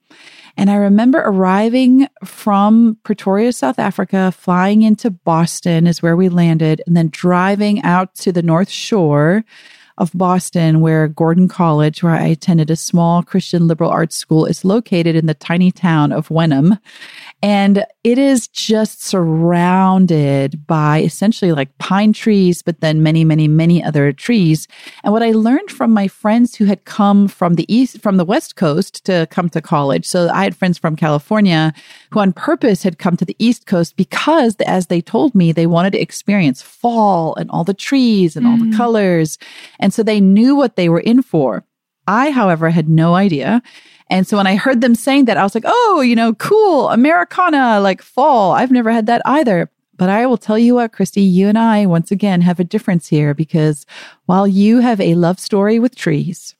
And 0.55 0.69
I 0.69 0.75
remember 0.75 1.19
arriving 1.19 2.07
from 2.23 2.97
Pretoria, 3.03 3.51
South 3.51 3.79
Africa, 3.79 4.31
flying 4.31 4.83
into 4.83 5.09
Boston 5.09 5.87
is 5.87 6.01
where 6.01 6.15
we 6.15 6.29
landed, 6.29 6.81
and 6.85 6.95
then 6.95 7.09
driving 7.09 7.81
out 7.81 8.13
to 8.15 8.31
the 8.31 8.43
North 8.43 8.69
Shore 8.69 9.43
of 9.97 10.11
Boston, 10.13 10.79
where 10.79 11.07
Gordon 11.07 11.47
College, 11.47 12.01
where 12.01 12.13
I 12.13 12.27
attended 12.27 12.71
a 12.71 12.75
small 12.75 13.23
Christian 13.23 13.67
liberal 13.67 13.91
arts 13.91 14.15
school, 14.15 14.45
is 14.45 14.65
located 14.65 15.15
in 15.15 15.27
the 15.27 15.33
tiny 15.33 15.71
town 15.71 16.11
of 16.11 16.31
Wenham. 16.31 16.77
And 17.43 17.85
it 18.05 18.17
is 18.17 18.47
just 18.47 19.03
surrounded 19.03 20.65
by 20.65 21.01
essentially 21.01 21.51
like 21.51 21.77
pine 21.77 22.13
trees, 22.13 22.61
but 22.61 22.79
then 22.79 23.03
many, 23.03 23.25
many, 23.25 23.49
many 23.49 23.83
other 23.83 24.13
trees. 24.13 24.65
And 25.03 25.11
what 25.11 25.23
I 25.23 25.31
learned 25.31 25.69
from 25.69 25.91
my 25.91 26.07
friends 26.07 26.55
who 26.55 26.63
had 26.63 26.85
come 26.85 27.27
from 27.27 27.55
the 27.55 27.71
east, 27.73 28.01
from 28.01 28.15
the 28.15 28.23
west 28.23 28.55
coast 28.55 29.03
to 29.07 29.27
come 29.29 29.49
to 29.49 29.61
college. 29.61 30.05
So 30.07 30.29
I 30.29 30.45
had 30.45 30.55
friends 30.55 30.77
from 30.77 30.95
California 30.95 31.73
who 32.11 32.21
on 32.21 32.31
purpose 32.31 32.81
had 32.81 32.97
come 32.97 33.17
to 33.17 33.25
the 33.25 33.35
east 33.39 33.65
coast 33.65 33.97
because 33.97 34.55
as 34.65 34.87
they 34.87 35.01
told 35.01 35.35
me, 35.35 35.51
they 35.51 35.67
wanted 35.67 35.91
to 35.91 36.01
experience 36.01 36.61
fall 36.61 37.35
and 37.35 37.49
all 37.51 37.65
the 37.65 37.73
trees 37.73 38.37
and 38.37 38.45
mm. 38.45 38.51
all 38.51 38.57
the 38.57 38.73
mm. 38.73 38.77
colors. 38.77 39.37
And 39.81 39.93
so 39.93 40.01
they 40.01 40.21
knew 40.21 40.55
what 40.55 40.77
they 40.77 40.87
were 40.87 41.01
in 41.01 41.21
for. 41.21 41.65
I, 42.07 42.31
however, 42.31 42.69
had 42.69 42.87
no 42.87 43.15
idea. 43.15 43.61
And 44.09 44.27
so 44.27 44.37
when 44.37 44.47
I 44.47 44.55
heard 44.55 44.81
them 44.81 44.95
saying 44.95 45.25
that, 45.25 45.37
I 45.37 45.43
was 45.43 45.55
like, 45.55 45.65
oh, 45.65 46.01
you 46.01 46.15
know, 46.15 46.33
cool, 46.33 46.89
Americana, 46.89 47.79
like 47.79 48.01
fall. 48.01 48.51
I've 48.51 48.71
never 48.71 48.91
had 48.91 49.05
that 49.07 49.21
either. 49.25 49.69
But 49.95 50.09
I 50.09 50.25
will 50.25 50.37
tell 50.37 50.57
you 50.57 50.75
what, 50.75 50.91
Christy, 50.91 51.21
you 51.21 51.47
and 51.47 51.57
I 51.57 51.85
once 51.85 52.11
again 52.11 52.41
have 52.41 52.59
a 52.59 52.63
difference 52.63 53.07
here 53.07 53.33
because 53.33 53.85
while 54.25 54.47
you 54.47 54.79
have 54.79 54.99
a 54.99 55.15
love 55.15 55.39
story 55.39 55.79
with 55.79 55.95
trees, 55.95 56.55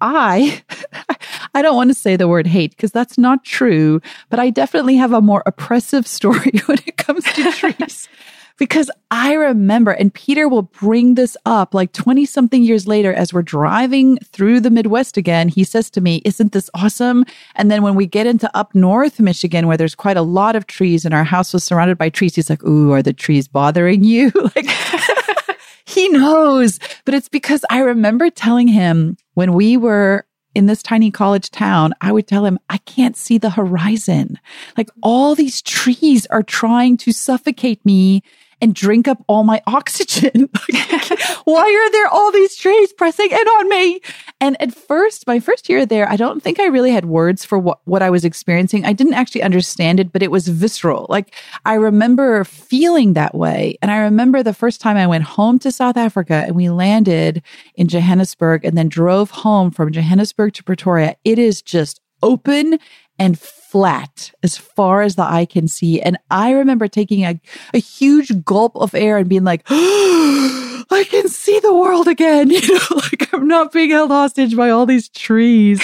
I, 0.00 0.62
I 1.54 1.62
don't 1.62 1.76
want 1.76 1.90
to 1.90 1.94
say 1.94 2.16
the 2.16 2.28
word 2.28 2.46
hate 2.46 2.72
because 2.72 2.92
that's 2.92 3.16
not 3.16 3.44
true, 3.44 4.00
but 4.30 4.38
I 4.38 4.50
definitely 4.50 4.96
have 4.96 5.12
a 5.12 5.20
more 5.20 5.42
oppressive 5.46 6.06
story 6.18 6.52
when 6.66 6.78
it 6.86 6.96
comes 6.96 7.24
to 7.24 7.52
trees 7.52 8.08
because 8.58 8.90
I 9.10 9.34
remember, 9.34 9.92
and 9.92 10.12
Peter 10.12 10.48
will 10.48 10.62
bring 10.62 11.14
this 11.14 11.36
up 11.44 11.74
like 11.74 11.92
20 11.92 12.24
something 12.24 12.62
years 12.62 12.86
later 12.86 13.12
as 13.12 13.32
we're 13.32 13.42
driving 13.42 14.18
through 14.18 14.60
the 14.60 14.70
Midwest 14.70 15.16
again. 15.16 15.48
He 15.48 15.64
says 15.64 15.90
to 15.90 16.00
me, 16.00 16.22
Isn't 16.24 16.52
this 16.52 16.70
awesome? 16.74 17.24
And 17.54 17.70
then 17.70 17.82
when 17.82 17.94
we 17.94 18.06
get 18.06 18.26
into 18.26 18.50
up 18.56 18.74
north 18.74 19.20
Michigan, 19.20 19.66
where 19.66 19.76
there's 19.76 19.94
quite 19.94 20.16
a 20.16 20.22
lot 20.22 20.56
of 20.56 20.66
trees 20.66 21.04
and 21.04 21.14
our 21.14 21.24
house 21.24 21.52
was 21.52 21.64
surrounded 21.64 21.98
by 21.98 22.08
trees, 22.08 22.34
he's 22.34 22.50
like, 22.50 22.64
Ooh, 22.64 22.92
are 22.92 23.02
the 23.02 23.12
trees 23.12 23.46
bothering 23.46 24.04
you? 24.04 24.32
like, 24.56 24.66
he 25.84 26.08
knows. 26.08 26.78
But 27.04 27.14
it's 27.14 27.28
because 27.28 27.64
I 27.70 27.80
remember 27.80 28.30
telling 28.30 28.68
him 28.68 29.16
when 29.34 29.52
we 29.52 29.76
were 29.76 30.26
in 30.54 30.64
this 30.64 30.82
tiny 30.82 31.10
college 31.10 31.50
town, 31.50 31.92
I 32.00 32.12
would 32.12 32.26
tell 32.26 32.46
him, 32.46 32.58
I 32.70 32.78
can't 32.78 33.14
see 33.14 33.36
the 33.36 33.50
horizon. 33.50 34.38
Like 34.78 34.88
all 35.02 35.34
these 35.34 35.60
trees 35.60 36.24
are 36.26 36.42
trying 36.42 36.96
to 36.98 37.12
suffocate 37.12 37.84
me 37.84 38.22
and 38.60 38.74
drink 38.74 39.06
up 39.06 39.22
all 39.28 39.44
my 39.44 39.62
oxygen. 39.66 40.48
Why 41.44 41.62
are 41.62 41.92
there 41.92 42.08
all 42.08 42.32
these 42.32 42.56
trees 42.56 42.92
pressing 42.94 43.30
in 43.30 43.36
on 43.36 43.68
me? 43.68 44.00
And 44.40 44.60
at 44.60 44.74
first, 44.74 45.26
my 45.26 45.40
first 45.40 45.68
year 45.68 45.84
there, 45.84 46.08
I 46.08 46.16
don't 46.16 46.42
think 46.42 46.58
I 46.58 46.66
really 46.66 46.90
had 46.90 47.04
words 47.04 47.44
for 47.44 47.58
what, 47.58 47.78
what 47.84 48.02
I 48.02 48.10
was 48.10 48.24
experiencing. 48.24 48.84
I 48.84 48.92
didn't 48.92 49.14
actually 49.14 49.42
understand 49.42 50.00
it, 50.00 50.12
but 50.12 50.22
it 50.22 50.30
was 50.30 50.48
visceral. 50.48 51.06
Like 51.08 51.34
I 51.64 51.74
remember 51.74 52.44
feeling 52.44 53.12
that 53.12 53.34
way. 53.34 53.78
And 53.82 53.90
I 53.90 53.98
remember 53.98 54.42
the 54.42 54.54
first 54.54 54.80
time 54.80 54.96
I 54.96 55.06
went 55.06 55.24
home 55.24 55.58
to 55.60 55.70
South 55.72 55.96
Africa 55.96 56.44
and 56.46 56.56
we 56.56 56.70
landed 56.70 57.42
in 57.74 57.88
Johannesburg 57.88 58.64
and 58.64 58.76
then 58.76 58.88
drove 58.88 59.30
home 59.30 59.70
from 59.70 59.92
Johannesburg 59.92 60.54
to 60.54 60.64
Pretoria. 60.64 61.16
It 61.24 61.38
is 61.38 61.62
just 61.62 62.00
open 62.22 62.78
and 63.18 63.38
flat 63.76 64.32
as 64.42 64.56
far 64.56 65.02
as 65.02 65.16
the 65.16 65.22
eye 65.22 65.44
can 65.44 65.68
see. 65.68 66.00
And 66.00 66.16
I 66.30 66.52
remember 66.52 66.88
taking 66.88 67.26
a, 67.26 67.38
a 67.74 67.78
huge 67.78 68.42
gulp 68.42 68.74
of 68.74 68.94
air 68.94 69.18
and 69.18 69.28
being 69.28 69.44
like, 69.44 69.66
oh, 69.68 70.84
I 70.90 71.04
can 71.04 71.28
see 71.28 71.60
the 71.60 71.74
world 71.74 72.08
again. 72.08 72.50
You 72.56 72.74
know, 72.74 72.96
like 72.96 73.34
I'm 73.34 73.46
not 73.46 73.72
being 73.72 73.90
held 73.90 74.10
hostage 74.10 74.56
by 74.56 74.70
all 74.70 74.86
these 74.86 75.10
trees. 75.10 75.78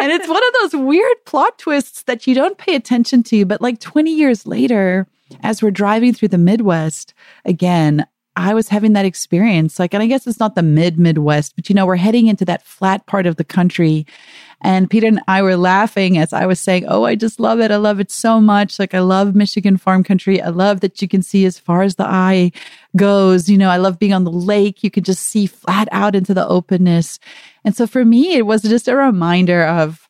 and 0.00 0.10
it's 0.10 0.26
one 0.26 0.42
of 0.42 0.54
those 0.62 0.80
weird 0.80 1.16
plot 1.26 1.58
twists 1.58 2.04
that 2.04 2.26
you 2.26 2.34
don't 2.34 2.56
pay 2.56 2.74
attention 2.74 3.22
to. 3.24 3.44
But 3.44 3.60
like 3.60 3.80
20 3.80 4.10
years 4.10 4.46
later, 4.46 5.06
as 5.42 5.62
we're 5.62 5.70
driving 5.70 6.14
through 6.14 6.28
the 6.28 6.38
Midwest 6.38 7.12
again, 7.44 8.06
I 8.36 8.52
was 8.52 8.68
having 8.68 8.92
that 8.92 9.06
experience. 9.06 9.78
Like, 9.78 9.94
and 9.94 10.02
I 10.02 10.06
guess 10.06 10.26
it's 10.26 10.38
not 10.38 10.54
the 10.54 10.62
mid 10.62 10.98
Midwest, 10.98 11.56
but 11.56 11.68
you 11.68 11.74
know, 11.74 11.86
we're 11.86 11.96
heading 11.96 12.26
into 12.26 12.44
that 12.44 12.62
flat 12.62 13.06
part 13.06 13.26
of 13.26 13.36
the 13.36 13.44
country. 13.44 14.06
And 14.60 14.88
Peter 14.88 15.06
and 15.06 15.20
I 15.26 15.42
were 15.42 15.56
laughing 15.56 16.18
as 16.18 16.32
I 16.32 16.46
was 16.46 16.60
saying, 16.60 16.84
Oh, 16.88 17.04
I 17.04 17.14
just 17.14 17.40
love 17.40 17.60
it. 17.60 17.70
I 17.70 17.76
love 17.76 17.98
it 17.98 18.10
so 18.10 18.40
much. 18.40 18.78
Like, 18.78 18.94
I 18.94 19.00
love 19.00 19.34
Michigan 19.34 19.76
farm 19.76 20.04
country. 20.04 20.40
I 20.40 20.48
love 20.48 20.80
that 20.80 21.00
you 21.00 21.08
can 21.08 21.22
see 21.22 21.44
as 21.46 21.58
far 21.58 21.82
as 21.82 21.96
the 21.96 22.06
eye 22.06 22.52
goes. 22.94 23.48
You 23.48 23.58
know, 23.58 23.70
I 23.70 23.78
love 23.78 23.98
being 23.98 24.12
on 24.12 24.24
the 24.24 24.30
lake. 24.30 24.84
You 24.84 24.90
can 24.90 25.04
just 25.04 25.24
see 25.24 25.46
flat 25.46 25.88
out 25.90 26.14
into 26.14 26.34
the 26.34 26.46
openness. 26.46 27.18
And 27.64 27.74
so 27.74 27.86
for 27.86 28.04
me, 28.04 28.34
it 28.34 28.46
was 28.46 28.62
just 28.62 28.88
a 28.88 28.96
reminder 28.96 29.64
of 29.64 30.08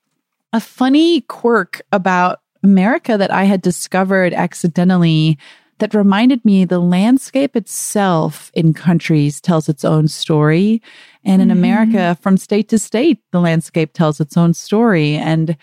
a 0.53 0.61
funny 0.61 1.23
quirk 1.23 1.83
about 1.93 2.41
America 2.63 3.17
that 3.17 3.31
I 3.31 3.45
had 3.45 3.63
discovered 3.63 4.33
accidentally 4.33 5.39
that 5.79 5.95
reminded 5.95 6.45
me 6.45 6.65
the 6.65 6.79
landscape 6.79 7.57
itself 7.57 8.51
in 8.55 8.73
countries 8.73 9.41
tells 9.41 9.69
its 9.69 9.85
own 9.85 10.09
story. 10.09 10.83
And 11.25 11.43
in 11.43 11.49
mm-hmm. 11.49 11.59
America, 11.59 12.19
from 12.21 12.37
state 12.37 12.69
to 12.71 12.79
state, 12.79 13.21
the 13.33 13.41
landscape 13.41 13.93
tells 13.93 14.21
its 14.21 14.37
own 14.37 14.55
story. 14.55 15.17
And 15.17 15.57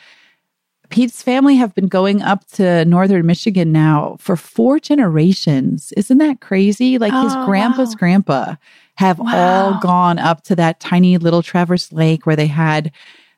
Pete's 0.89 1.23
family 1.23 1.55
have 1.55 1.73
been 1.73 1.87
going 1.87 2.21
up 2.21 2.45
to 2.51 2.85
northern 2.85 3.25
Michigan 3.25 3.71
now 3.71 4.15
for 4.19 4.35
four 4.35 4.79
generations. 4.79 5.91
Isn't 5.97 6.19
that 6.19 6.41
crazy? 6.41 6.99
Like 6.99 7.13
oh, 7.13 7.23
his 7.23 7.35
grandpa's 7.45 7.95
wow. 7.95 7.99
grandpa 7.99 8.55
have 8.95 9.17
wow. 9.17 9.33
all 9.33 9.79
gone 9.79 10.19
up 10.19 10.43
to 10.43 10.55
that 10.55 10.79
tiny 10.79 11.17
little 11.17 11.41
Traverse 11.41 11.91
Lake 11.91 12.27
where 12.27 12.35
they 12.35 12.45
had 12.45 12.91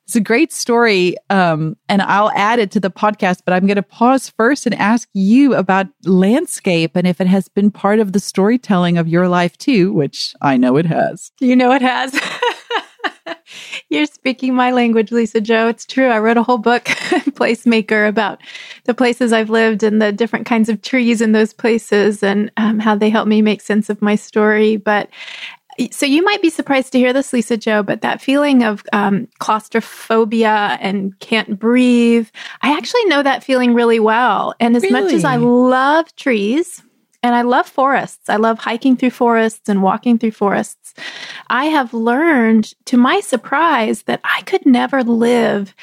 it's 0.06 0.16
a 0.16 0.22
great 0.22 0.54
story. 0.54 1.16
Um, 1.32 1.76
and 1.90 2.02
I'll 2.02 2.32
add 2.32 2.60
it 2.60 2.70
to 2.72 2.80
the 2.80 2.92
podcast, 2.92 3.40
but 3.44 3.54
I'm 3.54 3.66
going 3.66 3.76
to 3.76 3.84
pause 3.84 4.30
first 4.30 4.68
and 4.68 4.76
ask 4.76 5.10
you 5.14 5.56
about 5.56 5.88
landscape 6.04 6.96
and 6.96 7.08
if 7.08 7.20
it 7.20 7.28
has 7.28 7.48
been 7.48 7.72
part 7.72 8.00
of 8.00 8.14
the 8.14 8.20
storytelling 8.20 9.00
of 9.00 9.08
your 9.08 9.28
life 9.28 9.58
too, 9.58 9.92
which 9.94 10.36
I 10.44 10.58
know 10.58 10.78
it 10.78 10.86
has. 10.86 11.32
You 11.40 11.56
know 11.56 11.72
it 11.72 11.82
has. 11.82 12.20
You're 13.90 14.06
speaking 14.06 14.54
my 14.54 14.72
language, 14.72 15.12
Lisa-Jo. 15.12 15.68
It's 15.70 15.86
true. 15.86 16.08
I 16.08 16.20
wrote 16.20 16.38
a 16.38 16.44
whole 16.44 16.58
book, 16.60 16.84
Placemaker, 16.86 18.08
about 18.08 18.42
the 18.84 18.94
places 18.94 19.34
I've 19.34 19.50
lived 19.50 19.82
and 19.82 20.02
the 20.02 20.12
different 20.12 20.46
kinds 20.46 20.70
of 20.70 20.82
trees 20.82 21.22
in 21.22 21.32
those 21.32 21.54
places 21.54 22.22
and 22.22 22.52
um, 22.58 22.80
how 22.80 22.96
they 22.96 23.10
help 23.10 23.28
me 23.28 23.42
make 23.42 23.62
sense 23.62 23.90
of 23.90 24.02
my 24.02 24.16
story. 24.16 24.78
But 24.78 25.10
so 25.92 26.06
you 26.06 26.24
might 26.24 26.42
be 26.42 26.50
surprised 26.50 26.92
to 26.94 27.00
hear 27.00 27.14
this, 27.14 27.34
Lisa-Jo, 27.34 27.84
but 27.84 28.02
that 28.02 28.22
feeling 28.22 28.64
of 28.64 28.84
um, 28.94 29.28
claustrophobia 29.40 30.78
and 30.80 31.18
can't 31.20 31.60
breathe, 31.60 32.30
I 32.62 32.76
actually 32.76 33.06
know 33.06 33.24
that 33.24 33.44
feeling 33.44 33.74
really 33.74 34.00
well. 34.00 34.54
And 34.60 34.76
as 34.76 34.84
really? 34.84 35.02
much 35.02 35.14
as 35.14 35.26
I 35.26 35.36
love 35.38 36.16
trees, 36.16 36.82
and 37.26 37.34
I 37.34 37.42
love 37.42 37.66
forests. 37.66 38.30
I 38.30 38.36
love 38.36 38.60
hiking 38.60 38.96
through 38.96 39.10
forests 39.10 39.68
and 39.68 39.82
walking 39.82 40.20
through 40.20 40.32
forests. 40.32 40.94
I 41.50 41.66
have 41.66 41.92
learned 41.92 42.72
to 42.86 42.98
my 42.98 43.20
surprise 43.20 44.04
that 44.04 44.22
I 44.24 44.42
could 44.44 44.64
never 44.64 45.04
live 45.04 45.74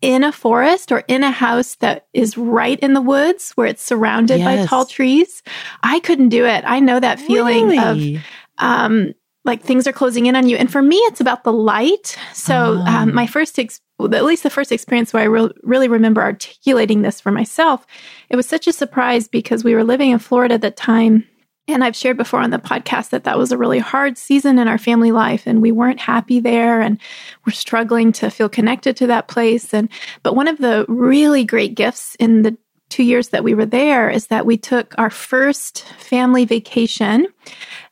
in 0.00 0.24
a 0.24 0.32
forest 0.32 0.90
or 0.90 1.04
in 1.06 1.22
a 1.22 1.30
house 1.30 1.76
that 1.76 2.06
is 2.12 2.36
right 2.36 2.80
in 2.80 2.94
the 2.94 3.00
woods 3.00 3.52
where 3.52 3.68
it's 3.68 3.82
surrounded 3.82 4.40
yes. 4.40 4.60
by 4.60 4.66
tall 4.66 4.86
trees. 4.86 5.44
I 5.84 6.00
couldn't 6.00 6.30
do 6.30 6.44
it. 6.44 6.64
I 6.66 6.80
know 6.80 6.98
that 6.98 7.20
feeling 7.20 7.68
really? 7.68 8.16
of 8.16 8.22
um, 8.58 9.14
like 9.48 9.62
things 9.62 9.86
are 9.88 9.92
closing 9.92 10.26
in 10.26 10.36
on 10.36 10.48
you. 10.48 10.56
And 10.56 10.70
for 10.70 10.82
me, 10.82 10.96
it's 10.98 11.20
about 11.20 11.42
the 11.42 11.52
light. 11.52 12.16
So 12.32 12.74
um, 12.74 12.86
um 12.86 13.14
my 13.14 13.26
first, 13.26 13.58
ex- 13.58 13.80
at 14.00 14.24
least 14.24 14.44
the 14.44 14.50
first 14.50 14.70
experience 14.70 15.12
where 15.12 15.24
I 15.24 15.26
re- 15.26 15.50
really 15.64 15.88
remember 15.88 16.22
articulating 16.22 17.02
this 17.02 17.20
for 17.20 17.32
myself, 17.32 17.86
it 18.28 18.36
was 18.36 18.46
such 18.46 18.68
a 18.68 18.72
surprise 18.72 19.26
because 19.26 19.64
we 19.64 19.74
were 19.74 19.84
living 19.84 20.10
in 20.10 20.20
Florida 20.20 20.54
at 20.54 20.60
the 20.60 20.70
time 20.70 21.24
and 21.68 21.84
I've 21.84 21.96
shared 21.96 22.16
before 22.16 22.40
on 22.40 22.50
the 22.50 22.58
podcast 22.58 23.10
that 23.10 23.24
that 23.24 23.36
was 23.36 23.52
a 23.52 23.58
really 23.58 23.78
hard 23.78 24.16
season 24.16 24.58
in 24.58 24.68
our 24.68 24.78
family 24.78 25.12
life 25.12 25.46
and 25.46 25.60
we 25.60 25.70
weren't 25.70 26.00
happy 26.00 26.40
there 26.40 26.80
and 26.80 26.98
we're 27.46 27.52
struggling 27.52 28.10
to 28.12 28.30
feel 28.30 28.48
connected 28.48 28.96
to 28.96 29.06
that 29.08 29.28
place. 29.28 29.74
And, 29.74 29.90
but 30.22 30.34
one 30.34 30.48
of 30.48 30.58
the 30.58 30.86
really 30.88 31.44
great 31.44 31.74
gifts 31.74 32.16
in 32.18 32.42
the 32.42 32.56
two 32.88 33.02
years 33.02 33.28
that 33.28 33.44
we 33.44 33.54
were 33.54 33.66
there 33.66 34.08
is 34.10 34.28
that 34.28 34.46
we 34.46 34.56
took 34.56 34.94
our 34.98 35.10
first 35.10 35.84
family 35.98 36.44
vacation 36.44 37.26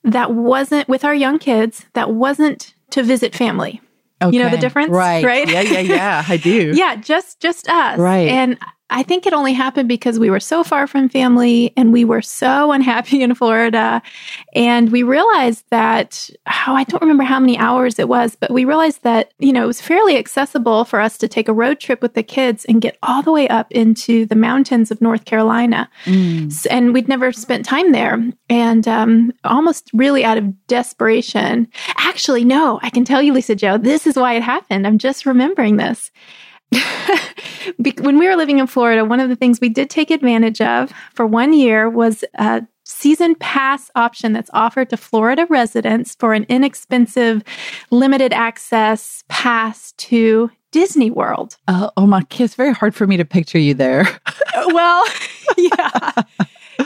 that 0.04 0.32
wasn't 0.32 0.88
with 0.88 1.04
our 1.04 1.14
young 1.14 1.38
kids, 1.38 1.84
that 1.92 2.12
wasn't 2.12 2.74
to 2.90 3.02
visit 3.02 3.34
family. 3.34 3.80
Okay. 4.22 4.36
You 4.36 4.42
know 4.42 4.48
the 4.48 4.56
difference? 4.56 4.90
Right. 4.90 5.24
Right. 5.24 5.48
Yeah, 5.48 5.60
yeah, 5.60 5.80
yeah. 5.80 6.24
I 6.26 6.36
do. 6.38 6.72
yeah, 6.74 6.96
just 6.96 7.40
just 7.40 7.68
us. 7.68 7.98
Right. 7.98 8.28
And 8.28 8.58
I 8.88 9.02
think 9.02 9.26
it 9.26 9.32
only 9.32 9.52
happened 9.52 9.88
because 9.88 10.18
we 10.18 10.30
were 10.30 10.40
so 10.40 10.62
far 10.62 10.86
from 10.86 11.08
family 11.08 11.72
and 11.76 11.92
we 11.92 12.04
were 12.04 12.22
so 12.22 12.72
unhappy 12.76 13.22
in 13.22 13.34
Florida. 13.34 14.00
And 14.54 14.92
we 14.92 15.02
realized 15.02 15.64
that, 15.70 16.30
oh, 16.46 16.74
I 16.74 16.84
don't 16.84 17.02
remember 17.02 17.24
how 17.24 17.40
many 17.40 17.58
hours 17.58 17.98
it 17.98 18.08
was, 18.08 18.36
but 18.36 18.50
we 18.50 18.64
realized 18.64 19.02
that, 19.02 19.32
you 19.38 19.52
know, 19.52 19.64
it 19.64 19.66
was 19.66 19.80
fairly 19.80 20.16
accessible 20.16 20.84
for 20.84 21.00
us 21.00 21.18
to 21.18 21.28
take 21.28 21.48
a 21.48 21.52
road 21.52 21.80
trip 21.80 22.00
with 22.00 22.14
the 22.14 22.22
kids 22.22 22.64
and 22.66 22.80
get 22.80 22.96
all 23.02 23.22
the 23.22 23.32
way 23.32 23.48
up 23.48 23.70
into 23.72 24.24
the 24.26 24.36
mountains 24.36 24.90
of 24.90 25.00
North 25.00 25.24
Carolina. 25.24 25.88
Mm. 26.04 26.66
And 26.70 26.94
we'd 26.94 27.08
never 27.08 27.32
spent 27.32 27.64
time 27.64 27.92
there. 27.92 28.22
And 28.48 28.86
um, 28.86 29.32
almost 29.44 29.90
really 29.92 30.24
out 30.24 30.38
of 30.38 30.66
desperation. 30.68 31.68
Actually, 31.96 32.44
no, 32.44 32.78
I 32.82 32.90
can 32.90 33.04
tell 33.04 33.20
you, 33.20 33.32
Lisa-Jo, 33.32 33.78
this 33.78 34.06
is 34.06 34.16
why 34.16 34.34
it 34.34 34.42
happened. 34.42 34.86
I'm 34.86 34.98
just 34.98 35.26
remembering 35.26 35.76
this. 35.76 36.10
when 38.00 38.18
we 38.18 38.26
were 38.26 38.36
living 38.36 38.58
in 38.58 38.66
Florida, 38.66 39.04
one 39.04 39.20
of 39.20 39.28
the 39.28 39.36
things 39.36 39.60
we 39.60 39.68
did 39.68 39.90
take 39.90 40.10
advantage 40.10 40.60
of 40.60 40.92
for 41.14 41.26
one 41.26 41.52
year 41.52 41.88
was 41.88 42.24
a 42.34 42.66
season 42.84 43.34
pass 43.36 43.90
option 43.94 44.32
that's 44.32 44.50
offered 44.52 44.90
to 44.90 44.96
Florida 44.96 45.46
residents 45.50 46.14
for 46.14 46.34
an 46.34 46.46
inexpensive, 46.48 47.42
limited 47.90 48.32
access 48.32 49.24
pass 49.28 49.92
to 49.92 50.50
Disney 50.70 51.10
World. 51.10 51.56
Uh, 51.68 51.90
oh 51.96 52.06
my, 52.06 52.22
it's 52.38 52.54
very 52.54 52.72
hard 52.72 52.94
for 52.94 53.06
me 53.06 53.16
to 53.16 53.24
picture 53.24 53.58
you 53.58 53.74
there. 53.74 54.06
well, 54.66 55.04
yeah. 55.56 56.12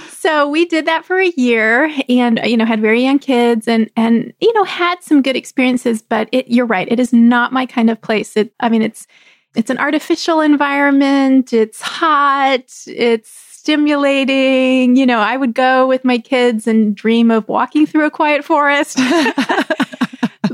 so 0.08 0.48
we 0.48 0.64
did 0.64 0.86
that 0.86 1.04
for 1.04 1.18
a 1.18 1.30
year 1.30 1.90
and 2.08 2.40
you 2.44 2.56
know 2.56 2.64
had 2.64 2.80
very 2.80 3.02
young 3.02 3.18
kids 3.18 3.66
and 3.66 3.90
and 3.96 4.32
you 4.40 4.52
know 4.52 4.64
had 4.64 5.02
some 5.02 5.22
good 5.22 5.34
experiences 5.34 6.02
but 6.02 6.28
it, 6.30 6.46
you're 6.48 6.66
right 6.66 6.86
it 6.90 7.00
is 7.00 7.12
not 7.12 7.52
my 7.52 7.66
kind 7.66 7.90
of 7.90 8.00
place 8.00 8.36
it 8.36 8.52
i 8.60 8.68
mean 8.68 8.82
it's 8.82 9.06
it's 9.54 9.70
an 9.70 9.78
artificial 9.78 10.40
environment. 10.40 11.52
It's 11.52 11.80
hot. 11.80 12.64
It's 12.86 13.30
stimulating. 13.50 14.96
You 14.96 15.06
know, 15.06 15.20
I 15.20 15.36
would 15.36 15.54
go 15.54 15.86
with 15.86 16.04
my 16.04 16.18
kids 16.18 16.66
and 16.66 16.94
dream 16.94 17.30
of 17.30 17.48
walking 17.48 17.86
through 17.86 18.06
a 18.06 18.10
quiet 18.10 18.44
forest. 18.44 18.98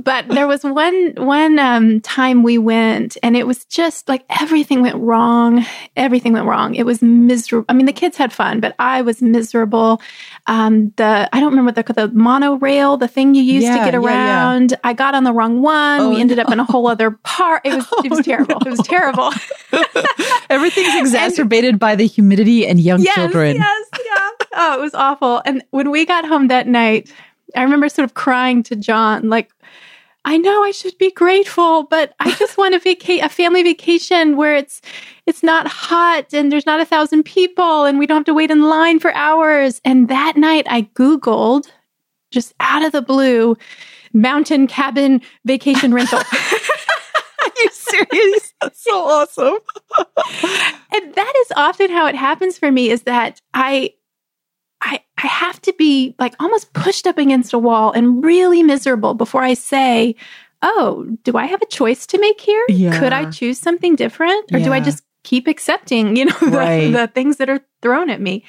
but 0.06 0.28
there 0.28 0.46
was 0.46 0.62
one 0.62 1.14
one 1.16 1.58
um, 1.58 2.00
time 2.00 2.44
we 2.44 2.58
went, 2.58 3.16
and 3.24 3.36
it 3.36 3.44
was 3.44 3.64
just 3.64 4.08
like 4.08 4.24
everything 4.40 4.80
went 4.80 4.94
wrong. 4.94 5.66
Everything 5.96 6.32
went 6.32 6.46
wrong. 6.46 6.76
It 6.76 6.86
was 6.86 7.02
miserable. 7.02 7.66
I 7.68 7.72
mean, 7.72 7.86
the 7.86 7.92
kids 7.92 8.16
had 8.16 8.32
fun, 8.32 8.60
but 8.60 8.76
I 8.78 9.02
was 9.02 9.20
miserable. 9.20 10.00
Um, 10.46 10.92
the 10.94 11.28
I 11.32 11.40
don't 11.40 11.50
remember 11.50 11.72
the 11.72 11.92
the 11.92 12.06
monorail, 12.14 12.96
the 12.96 13.08
thing 13.08 13.34
you 13.34 13.42
used 13.42 13.66
yeah, 13.66 13.78
to 13.78 13.84
get 13.84 13.96
around. 13.96 14.70
Yeah, 14.70 14.76
yeah. 14.76 14.90
I 14.90 14.92
got 14.92 15.16
on 15.16 15.24
the 15.24 15.32
wrong 15.32 15.60
one. 15.60 16.00
Oh, 16.00 16.10
we 16.10 16.20
ended 16.20 16.36
no. 16.36 16.44
up 16.44 16.52
in 16.52 16.60
a 16.60 16.64
whole 16.64 16.86
other 16.86 17.10
part. 17.10 17.62
It 17.64 17.74
was 17.74 17.86
it 18.04 18.10
was 18.10 18.18
oh, 18.20 18.22
terrible. 18.22 18.60
No. 18.64 18.70
It 18.70 18.70
was 18.70 18.86
terrible. 18.86 19.32
Everything's 20.50 21.00
exacerbated 21.00 21.70
and, 21.70 21.80
by 21.80 21.96
the 21.96 22.06
humidity 22.06 22.64
and 22.64 22.78
young 22.78 23.00
yes, 23.00 23.16
children. 23.16 23.56
Yes, 23.56 23.88
yeah. 23.92 24.30
Oh, 24.52 24.78
it 24.78 24.80
was 24.80 24.94
awful. 24.94 25.42
And 25.44 25.64
when 25.70 25.90
we 25.90 26.06
got 26.06 26.24
home 26.24 26.46
that 26.46 26.68
night, 26.68 27.12
I 27.56 27.64
remember 27.64 27.88
sort 27.88 28.04
of 28.04 28.14
crying 28.14 28.62
to 28.64 28.76
John, 28.76 29.28
like, 29.28 29.50
I 30.26 30.38
know 30.38 30.64
I 30.64 30.72
should 30.72 30.98
be 30.98 31.12
grateful, 31.12 31.84
but 31.84 32.12
I 32.18 32.32
just 32.34 32.58
want 32.58 32.74
a 32.74 32.80
vaca- 32.80 33.24
a 33.24 33.28
family 33.28 33.62
vacation 33.62 34.36
where 34.36 34.56
it's 34.56 34.82
it's 35.24 35.44
not 35.44 35.68
hot 35.68 36.34
and 36.34 36.50
there's 36.50 36.66
not 36.66 36.80
a 36.80 36.84
thousand 36.84 37.22
people 37.22 37.84
and 37.84 37.96
we 37.96 38.06
don't 38.06 38.16
have 38.16 38.24
to 38.24 38.34
wait 38.34 38.50
in 38.50 38.64
line 38.64 38.98
for 38.98 39.14
hours. 39.14 39.80
And 39.84 40.08
that 40.08 40.36
night 40.36 40.66
I 40.68 40.82
Googled 40.82 41.68
just 42.32 42.54
out 42.58 42.84
of 42.84 42.90
the 42.90 43.02
blue 43.02 43.56
mountain 44.12 44.66
cabin 44.66 45.22
vacation 45.44 45.94
rental. 45.94 46.18
Are 47.42 47.52
you 47.58 47.70
serious? 47.70 48.52
That's 48.60 48.82
so 48.82 49.04
awesome. 49.04 49.58
and 50.92 51.14
that 51.14 51.32
is 51.38 51.52
often 51.54 51.88
how 51.88 52.06
it 52.08 52.16
happens 52.16 52.58
for 52.58 52.72
me 52.72 52.90
is 52.90 53.02
that 53.02 53.40
I 53.54 53.94
I, 54.86 55.00
I 55.18 55.26
have 55.26 55.60
to 55.62 55.74
be 55.76 56.14
like 56.18 56.34
almost 56.38 56.72
pushed 56.72 57.06
up 57.06 57.18
against 57.18 57.52
a 57.52 57.58
wall 57.58 57.90
and 57.92 58.24
really 58.24 58.62
miserable 58.62 59.14
before 59.14 59.42
I 59.42 59.54
say, 59.54 60.14
Oh, 60.62 61.06
do 61.24 61.36
I 61.36 61.46
have 61.46 61.60
a 61.60 61.66
choice 61.66 62.06
to 62.06 62.18
make 62.18 62.40
here? 62.40 62.64
Yeah. 62.68 62.98
Could 62.98 63.12
I 63.12 63.30
choose 63.30 63.58
something 63.58 63.94
different? 63.94 64.50
Or 64.52 64.58
yeah. 64.58 64.64
do 64.64 64.72
I 64.72 64.80
just 64.80 65.04
keep 65.22 65.48
accepting, 65.48 66.16
you 66.16 66.26
know, 66.26 66.36
the, 66.40 66.46
right. 66.46 66.92
the 66.92 67.08
things 67.08 67.36
that 67.36 67.50
are 67.50 67.60
thrown 67.82 68.10
at 68.10 68.20
me? 68.20 68.44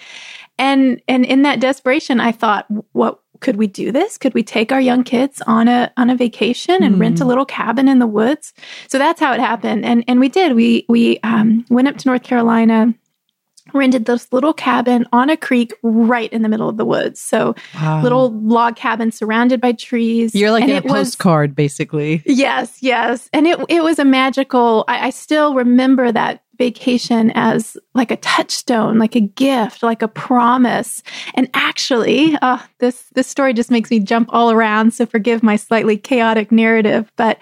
And 0.59 1.01
and 1.07 1.25
in 1.25 1.41
that 1.41 1.59
desperation, 1.59 2.19
I 2.19 2.31
thought, 2.31 2.65
what 2.93 3.19
could 3.39 3.57
we 3.57 3.67
do 3.67 3.91
this? 3.91 4.17
Could 4.17 4.33
we 4.33 4.43
take 4.43 4.71
our 4.71 4.81
young 4.81 5.03
kids 5.03 5.41
on 5.45 5.67
a 5.67 5.91
on 5.97 6.09
a 6.09 6.15
vacation 6.15 6.81
and 6.83 6.95
mm. 6.95 6.99
rent 6.99 7.19
a 7.19 7.23
hmm. 7.23 7.29
little 7.29 7.45
cabin 7.45 7.87
in 7.87 7.99
the 7.99 8.07
woods? 8.07 8.53
So 8.87 8.97
that's 8.97 9.19
how 9.19 9.33
it 9.33 9.39
happened, 9.39 9.85
and 9.85 10.03
and 10.07 10.19
we 10.19 10.29
did. 10.29 10.55
We 10.55 10.85
we 10.89 11.19
um, 11.21 11.65
went 11.69 11.87
up 11.87 11.97
to 11.97 12.07
North 12.07 12.23
Carolina 12.23 12.93
rented 13.73 14.05
this 14.05 14.31
little 14.31 14.53
cabin 14.53 15.05
on 15.11 15.29
a 15.29 15.37
creek 15.37 15.73
right 15.83 16.31
in 16.31 16.41
the 16.41 16.49
middle 16.49 16.69
of 16.69 16.77
the 16.77 16.85
woods. 16.85 17.19
So 17.19 17.55
wow. 17.75 18.01
little 18.01 18.31
log 18.31 18.75
cabin 18.75 19.11
surrounded 19.11 19.61
by 19.61 19.73
trees. 19.73 20.33
You're 20.35 20.51
like 20.51 20.63
and 20.63 20.71
in 20.71 20.77
a 20.77 20.81
postcard, 20.81 21.51
was, 21.51 21.55
basically. 21.55 22.23
Yes, 22.25 22.81
yes. 22.81 23.29
And 23.33 23.47
it 23.47 23.59
it 23.69 23.83
was 23.83 23.99
a 23.99 24.05
magical 24.05 24.85
I, 24.87 25.07
I 25.07 25.09
still 25.09 25.53
remember 25.53 26.11
that 26.11 26.43
vacation 26.57 27.31
as 27.35 27.77
like 27.93 28.11
a 28.11 28.17
touchstone, 28.17 28.97
like 28.97 29.15
a 29.15 29.21
gift, 29.21 29.83
like 29.83 30.01
a 30.01 30.07
promise. 30.07 31.03
And 31.35 31.49
actually, 31.53 32.35
uh, 32.41 32.59
this 32.79 33.03
this 33.13 33.27
story 33.27 33.53
just 33.53 33.71
makes 33.71 33.91
me 33.91 33.99
jump 33.99 34.29
all 34.31 34.51
around. 34.51 34.93
So 34.93 35.05
forgive 35.05 35.43
my 35.43 35.55
slightly 35.55 35.97
chaotic 35.97 36.51
narrative. 36.51 37.11
But 37.15 37.41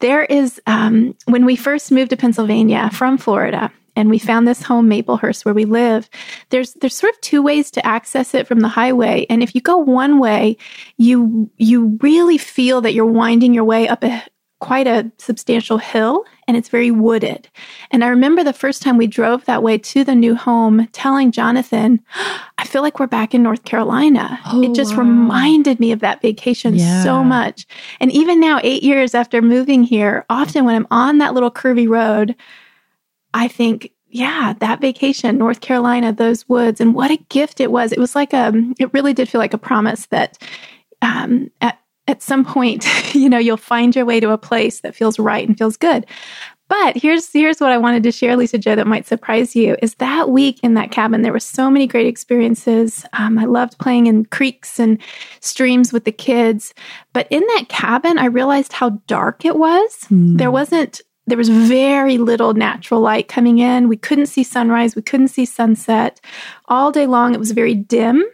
there 0.00 0.24
is 0.24 0.60
um, 0.66 1.14
when 1.26 1.44
we 1.44 1.56
first 1.56 1.92
moved 1.92 2.10
to 2.10 2.16
Pennsylvania 2.16 2.90
from 2.90 3.18
Florida, 3.18 3.70
and 3.96 4.10
we 4.10 4.18
found 4.18 4.46
this 4.46 4.62
home 4.62 4.88
maplehurst 4.88 5.44
where 5.44 5.54
we 5.54 5.64
live 5.64 6.08
there's 6.50 6.74
there's 6.74 6.96
sort 6.96 7.14
of 7.14 7.20
two 7.20 7.42
ways 7.42 7.70
to 7.70 7.84
access 7.86 8.34
it 8.34 8.46
from 8.46 8.60
the 8.60 8.68
highway 8.68 9.26
and 9.28 9.42
if 9.42 9.54
you 9.54 9.60
go 9.60 9.76
one 9.76 10.18
way 10.18 10.56
you 10.96 11.50
you 11.56 11.98
really 12.02 12.38
feel 12.38 12.80
that 12.80 12.94
you're 12.94 13.06
winding 13.06 13.54
your 13.54 13.64
way 13.64 13.88
up 13.88 14.02
a 14.04 14.22
quite 14.60 14.86
a 14.86 15.10
substantial 15.18 15.76
hill 15.76 16.24
and 16.48 16.56
it's 16.56 16.70
very 16.70 16.90
wooded 16.90 17.48
and 17.90 18.02
i 18.02 18.08
remember 18.08 18.42
the 18.42 18.52
first 18.52 18.80
time 18.80 18.96
we 18.96 19.06
drove 19.06 19.44
that 19.44 19.62
way 19.62 19.76
to 19.76 20.04
the 20.04 20.14
new 20.14 20.34
home 20.34 20.88
telling 20.92 21.30
jonathan 21.30 22.00
i 22.58 22.64
feel 22.64 22.80
like 22.80 22.98
we're 22.98 23.06
back 23.06 23.34
in 23.34 23.42
north 23.42 23.64
carolina 23.64 24.38
oh, 24.46 24.62
it 24.62 24.74
just 24.74 24.92
wow. 24.92 25.00
reminded 25.00 25.80
me 25.80 25.92
of 25.92 26.00
that 26.00 26.22
vacation 26.22 26.76
yeah. 26.76 27.02
so 27.02 27.22
much 27.22 27.66
and 28.00 28.10
even 28.12 28.40
now 28.40 28.58
8 28.62 28.82
years 28.82 29.14
after 29.14 29.42
moving 29.42 29.82
here 29.82 30.24
often 30.30 30.64
when 30.64 30.76
i'm 30.76 30.86
on 30.90 31.18
that 31.18 31.34
little 31.34 31.50
curvy 31.50 31.86
road 31.86 32.34
I 33.34 33.48
think, 33.48 33.90
yeah, 34.08 34.54
that 34.60 34.80
vacation, 34.80 35.36
North 35.36 35.60
Carolina, 35.60 36.12
those 36.12 36.48
woods, 36.48 36.80
and 36.80 36.94
what 36.94 37.10
a 37.10 37.16
gift 37.28 37.60
it 37.60 37.70
was. 37.70 37.92
It 37.92 37.98
was 37.98 38.14
like 38.14 38.32
a, 38.32 38.52
it 38.78 38.94
really 38.94 39.12
did 39.12 39.28
feel 39.28 39.40
like 39.40 39.54
a 39.54 39.58
promise 39.58 40.06
that 40.06 40.38
um, 41.02 41.50
at, 41.60 41.78
at 42.06 42.22
some 42.22 42.44
point, 42.44 42.86
you 43.14 43.28
know, 43.28 43.38
you'll 43.38 43.56
find 43.56 43.94
your 43.94 44.04
way 44.04 44.20
to 44.20 44.30
a 44.30 44.38
place 44.38 44.80
that 44.80 44.94
feels 44.94 45.18
right 45.18 45.46
and 45.46 45.58
feels 45.58 45.76
good. 45.76 46.06
But 46.66 46.96
here's 46.96 47.30
here's 47.30 47.60
what 47.60 47.72
I 47.72 47.78
wanted 47.78 48.02
to 48.04 48.12
share, 48.12 48.36
Lisa-Jo, 48.36 48.74
that 48.74 48.86
might 48.86 49.06
surprise 49.06 49.54
you. 49.54 49.76
Is 49.82 49.96
that 49.96 50.30
week 50.30 50.60
in 50.62 50.74
that 50.74 50.90
cabin, 50.90 51.20
there 51.20 51.32
were 51.32 51.38
so 51.38 51.70
many 51.70 51.86
great 51.86 52.06
experiences. 52.06 53.04
Um, 53.12 53.38
I 53.38 53.44
loved 53.44 53.78
playing 53.78 54.06
in 54.06 54.24
creeks 54.24 54.80
and 54.80 54.98
streams 55.40 55.92
with 55.92 56.04
the 56.04 56.12
kids. 56.12 56.72
But 57.12 57.26
in 57.30 57.42
that 57.54 57.66
cabin, 57.68 58.18
I 58.18 58.26
realized 58.26 58.72
how 58.72 58.90
dark 59.06 59.44
it 59.44 59.56
was. 59.56 60.06
Mm. 60.10 60.38
There 60.38 60.50
wasn't 60.50 61.02
there 61.26 61.38
was 61.38 61.48
very 61.48 62.18
little 62.18 62.52
natural 62.54 63.00
light 63.00 63.28
coming 63.28 63.58
in. 63.58 63.88
We 63.88 63.96
couldn't 63.96 64.26
see 64.26 64.42
sunrise. 64.42 64.94
We 64.94 65.02
couldn't 65.02 65.28
see 65.28 65.46
sunset. 65.46 66.20
All 66.66 66.92
day 66.92 67.06
long, 67.06 67.32
it 67.34 67.40
was 67.40 67.52
very 67.52 67.74
dim. 67.74 68.24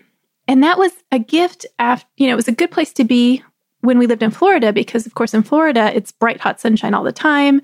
and 0.48 0.64
that 0.64 0.79
was 0.79 0.90
a 1.12 1.18
gift 1.20 1.64
after, 1.79 2.09
you 2.16 2.26
know, 2.26 2.33
it 2.33 2.37
was 2.37 2.48
a 2.48 2.53
good 2.53 2.72
place 2.72 2.92
to 2.94 3.05
be 3.05 3.42
when 3.83 3.98
we 3.98 4.07
lived 4.09 4.22
in 4.22 4.31
Florida, 4.33 4.72
because 4.72 5.07
of 5.07 5.14
course 5.14 5.33
in 5.33 5.42
Florida 5.44 5.90
it's 5.94 6.12
bright 6.12 6.40
hot 6.40 6.61
sunshine 6.61 6.92
all 6.92 7.05
the 7.05 7.12
time. 7.12 7.62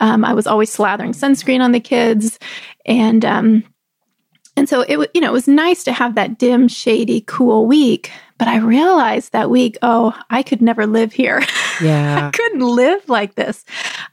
Um, 0.00 0.24
I 0.24 0.32
was 0.32 0.46
always 0.46 0.74
slathering 0.74 1.14
sunscreen 1.14 1.60
on 1.60 1.72
the 1.72 1.80
kids, 1.80 2.38
and 2.86 3.24
um, 3.24 3.62
and 4.56 4.68
so 4.68 4.80
it 4.80 5.10
you 5.14 5.20
know 5.20 5.28
it 5.28 5.32
was 5.32 5.46
nice 5.46 5.84
to 5.84 5.92
have 5.92 6.14
that 6.14 6.38
dim, 6.38 6.68
shady, 6.68 7.20
cool 7.26 7.66
week. 7.66 8.10
But 8.42 8.48
I 8.48 8.56
realized 8.56 9.30
that 9.30 9.50
week, 9.50 9.78
oh, 9.82 10.18
I 10.28 10.42
could 10.42 10.60
never 10.60 10.84
live 10.84 11.12
here. 11.12 11.44
Yeah, 11.80 12.28
I 12.28 12.30
couldn't 12.36 12.60
live 12.60 13.08
like 13.08 13.34
this. 13.34 13.64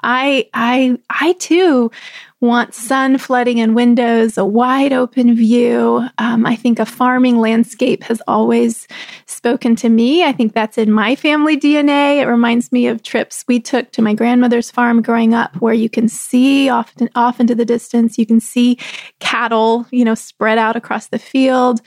I 0.01 0.49
I 0.53 0.97
I 1.09 1.33
too 1.33 1.91
want 2.39 2.73
sun 2.73 3.17
flooding 3.17 3.57
in 3.57 3.75
windows, 3.75 4.37
a 4.37 4.45
wide 4.45 4.93
open 4.93 5.35
view. 5.35 6.07
Um, 6.17 6.45
I 6.45 6.55
think 6.55 6.79
a 6.79 6.85
farming 6.85 7.37
landscape 7.37 8.01
has 8.03 8.21
always 8.27 8.87
spoken 9.27 9.75
to 9.75 9.89
me. 9.89 10.23
I 10.23 10.31
think 10.31 10.53
that's 10.53 10.77
in 10.77 10.89
my 10.91 11.15
family 11.15 11.57
DNA. 11.57 12.21
It 12.21 12.27
reminds 12.27 12.71
me 12.71 12.87
of 12.87 13.03
trips 13.03 13.43
we 13.47 13.59
took 13.59 13.91
to 13.91 14.01
my 14.01 14.13
grandmother's 14.13 14.71
farm 14.71 15.01
growing 15.01 15.33
up, 15.33 15.55
where 15.57 15.73
you 15.73 15.89
can 15.89 16.07
see 16.07 16.69
often 16.69 17.09
off 17.13 17.39
into 17.39 17.55
the 17.55 17.65
distance, 17.65 18.17
you 18.17 18.25
can 18.25 18.39
see 18.39 18.79
cattle, 19.19 19.85
you 19.91 20.05
know, 20.05 20.15
spread 20.15 20.57
out 20.57 20.77
across 20.77 21.07
the 21.07 21.19
field. 21.19 21.81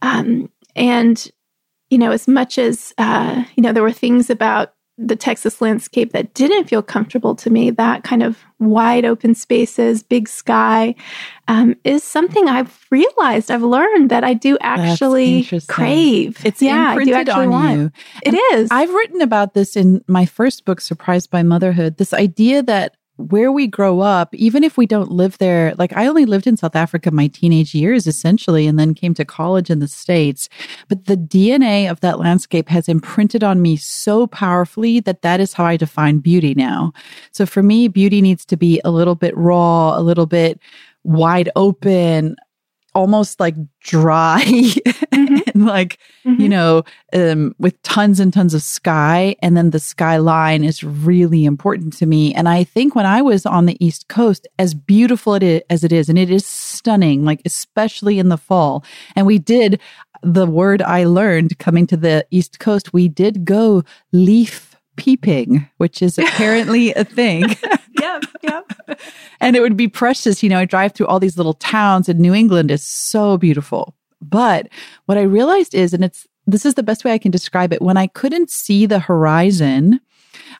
Um, 0.00 0.50
and 0.74 1.30
you 1.90 1.98
know, 1.98 2.12
as 2.12 2.28
much 2.28 2.58
as, 2.58 2.92
uh, 2.98 3.44
you 3.56 3.62
know, 3.62 3.72
there 3.72 3.82
were 3.82 3.92
things 3.92 4.30
about 4.30 4.74
the 5.00 5.14
Texas 5.14 5.60
landscape 5.60 6.12
that 6.12 6.34
didn't 6.34 6.64
feel 6.64 6.82
comfortable 6.82 7.36
to 7.36 7.50
me, 7.50 7.70
that 7.70 8.02
kind 8.02 8.20
of 8.20 8.44
wide 8.58 9.04
open 9.04 9.32
spaces, 9.32 10.02
big 10.02 10.28
sky, 10.28 10.96
um, 11.46 11.76
is 11.84 12.02
something 12.02 12.48
I've 12.48 12.84
realized, 12.90 13.52
I've 13.52 13.62
learned 13.62 14.10
that 14.10 14.24
I 14.24 14.34
do 14.34 14.58
actually 14.60 15.46
crave. 15.68 16.44
It's 16.44 16.60
yeah, 16.60 16.90
imprinted 16.90 17.14
I 17.14 17.22
do 17.22 17.30
actually 17.30 17.46
on 17.46 17.50
want. 17.50 17.78
you. 17.78 17.90
It 18.24 18.34
and 18.34 18.58
is. 18.58 18.68
I've 18.72 18.92
written 18.92 19.22
about 19.22 19.54
this 19.54 19.76
in 19.76 20.04
my 20.08 20.26
first 20.26 20.64
book, 20.64 20.80
Surprised 20.80 21.30
by 21.30 21.44
Motherhood. 21.44 21.98
This 21.98 22.12
idea 22.12 22.64
that 22.64 22.96
where 23.18 23.50
we 23.50 23.66
grow 23.66 24.00
up, 24.00 24.32
even 24.34 24.62
if 24.62 24.76
we 24.76 24.86
don't 24.86 25.10
live 25.10 25.38
there, 25.38 25.74
like 25.76 25.92
I 25.96 26.06
only 26.06 26.24
lived 26.24 26.46
in 26.46 26.56
South 26.56 26.76
Africa 26.76 27.10
my 27.10 27.26
teenage 27.26 27.74
years 27.74 28.06
essentially, 28.06 28.66
and 28.66 28.78
then 28.78 28.94
came 28.94 29.12
to 29.14 29.24
college 29.24 29.70
in 29.70 29.80
the 29.80 29.88
States. 29.88 30.48
But 30.88 31.06
the 31.06 31.16
DNA 31.16 31.90
of 31.90 32.00
that 32.00 32.20
landscape 32.20 32.68
has 32.68 32.88
imprinted 32.88 33.42
on 33.42 33.60
me 33.60 33.76
so 33.76 34.28
powerfully 34.28 35.00
that 35.00 35.22
that 35.22 35.40
is 35.40 35.52
how 35.52 35.64
I 35.64 35.76
define 35.76 36.18
beauty 36.18 36.54
now. 36.54 36.92
So 37.32 37.44
for 37.44 37.62
me, 37.62 37.88
beauty 37.88 38.22
needs 38.22 38.44
to 38.46 38.56
be 38.56 38.80
a 38.84 38.90
little 38.90 39.16
bit 39.16 39.36
raw, 39.36 39.98
a 39.98 40.00
little 40.00 40.26
bit 40.26 40.60
wide 41.02 41.50
open, 41.56 42.36
almost 42.94 43.40
like 43.40 43.54
dry 43.80 44.42
mm-hmm. 44.46 45.47
Like 45.68 45.98
mm-hmm. 46.24 46.40
you 46.40 46.48
know 46.48 46.82
um, 47.12 47.54
with 47.58 47.80
tons 47.82 48.18
and 48.18 48.32
tons 48.32 48.54
of 48.54 48.62
sky 48.62 49.36
and 49.42 49.56
then 49.56 49.70
the 49.70 49.78
skyline 49.78 50.64
is 50.64 50.82
really 50.82 51.44
important 51.44 51.92
to 51.92 52.06
me 52.06 52.34
and 52.34 52.48
i 52.48 52.64
think 52.64 52.94
when 52.94 53.06
i 53.06 53.22
was 53.22 53.46
on 53.46 53.66
the 53.66 53.76
east 53.84 54.08
coast 54.08 54.48
as 54.58 54.74
beautiful 54.74 55.34
it 55.34 55.42
is, 55.42 55.62
as 55.70 55.84
it 55.84 55.92
is 55.92 56.08
and 56.08 56.18
it 56.18 56.30
is 56.30 56.44
stunning 56.44 57.24
like 57.24 57.40
especially 57.44 58.18
in 58.18 58.28
the 58.28 58.38
fall 58.38 58.84
and 59.14 59.26
we 59.26 59.38
did 59.38 59.80
the 60.22 60.46
word 60.46 60.82
i 60.82 61.04
learned 61.04 61.56
coming 61.58 61.86
to 61.86 61.96
the 61.96 62.26
east 62.30 62.58
coast 62.58 62.92
we 62.92 63.08
did 63.08 63.44
go 63.44 63.84
leaf 64.12 64.74
peeping 64.96 65.68
which 65.76 66.02
is 66.02 66.18
apparently 66.18 66.92
a 66.94 67.04
thing 67.04 67.44
yep, 68.00 68.24
yep. 68.42 68.72
and 69.40 69.56
it 69.56 69.60
would 69.60 69.76
be 69.76 69.88
precious. 69.88 70.42
You 70.42 70.48
know, 70.48 70.58
I 70.58 70.64
drive 70.64 70.92
through 70.92 71.06
all 71.06 71.20
these 71.20 71.36
little 71.36 71.54
towns 71.54 72.08
and 72.08 72.18
New 72.18 72.34
England 72.34 72.70
is 72.70 72.82
so 72.82 73.36
beautiful. 73.36 73.94
But 74.20 74.68
what 75.06 75.18
I 75.18 75.22
realized 75.22 75.74
is, 75.74 75.94
and 75.94 76.04
it's, 76.04 76.26
this 76.46 76.64
is 76.64 76.74
the 76.74 76.82
best 76.82 77.04
way 77.04 77.12
I 77.12 77.18
can 77.18 77.30
describe 77.30 77.72
it. 77.72 77.82
When 77.82 77.96
I 77.96 78.06
couldn't 78.06 78.50
see 78.50 78.86
the 78.86 78.98
horizon, 78.98 80.00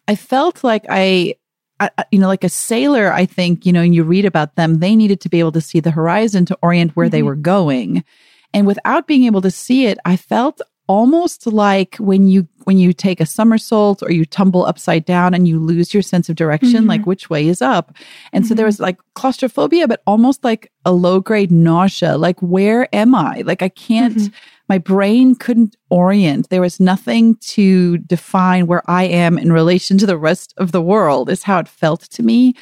I 0.06 0.14
felt 0.14 0.62
like 0.62 0.84
I, 0.88 1.34
I, 1.80 1.90
you 2.10 2.18
know, 2.18 2.28
like 2.28 2.44
a 2.44 2.48
sailor, 2.48 3.12
I 3.12 3.24
think, 3.24 3.64
you 3.64 3.72
know, 3.72 3.82
and 3.82 3.94
you 3.94 4.04
read 4.04 4.24
about 4.24 4.56
them, 4.56 4.80
they 4.80 4.96
needed 4.96 5.20
to 5.22 5.28
be 5.28 5.38
able 5.38 5.52
to 5.52 5.60
see 5.60 5.80
the 5.80 5.90
horizon 5.90 6.44
to 6.46 6.58
orient 6.62 6.96
where 6.96 7.06
mm-hmm. 7.06 7.12
they 7.12 7.22
were 7.22 7.36
going. 7.36 8.04
And 8.52 8.66
without 8.66 9.06
being 9.06 9.24
able 9.24 9.42
to 9.42 9.50
see 9.50 9.86
it, 9.86 9.98
I 10.04 10.16
felt 10.16 10.60
almost 10.88 11.46
like 11.46 11.96
when 11.96 12.26
you 12.26 12.48
when 12.64 12.78
you 12.78 12.92
take 12.92 13.20
a 13.20 13.26
somersault 13.26 14.02
or 14.02 14.10
you 14.10 14.24
tumble 14.24 14.64
upside 14.64 15.04
down 15.04 15.34
and 15.34 15.46
you 15.46 15.60
lose 15.60 15.92
your 15.92 16.02
sense 16.02 16.28
of 16.28 16.36
direction 16.36 16.70
mm-hmm. 16.70 16.88
like 16.88 17.06
which 17.06 17.30
way 17.30 17.46
is 17.46 17.62
up 17.62 17.94
and 18.32 18.42
mm-hmm. 18.42 18.48
so 18.48 18.54
there 18.54 18.64
mm-hmm. 18.64 18.68
was 18.68 18.80
like 18.80 18.98
claustrophobia 19.14 19.86
but 19.86 20.02
almost 20.06 20.42
like 20.42 20.72
a 20.84 20.92
low 20.92 21.20
grade 21.20 21.52
nausea 21.52 22.16
like 22.16 22.40
where 22.40 22.92
am 22.94 23.14
i 23.14 23.42
like 23.44 23.62
i 23.62 23.68
can't 23.68 24.16
mm-hmm. 24.16 24.34
my 24.68 24.78
brain 24.78 25.34
couldn't 25.34 25.76
orient 25.90 26.48
there 26.48 26.62
was 26.62 26.80
nothing 26.80 27.36
to 27.36 27.98
define 27.98 28.66
where 28.66 28.82
i 28.90 29.04
am 29.04 29.38
in 29.38 29.52
relation 29.52 29.98
to 29.98 30.06
the 30.06 30.18
rest 30.18 30.54
of 30.56 30.72
the 30.72 30.82
world 30.82 31.28
is 31.28 31.42
how 31.42 31.58
it 31.58 31.68
felt 31.68 32.00
to 32.00 32.22
me 32.22 32.54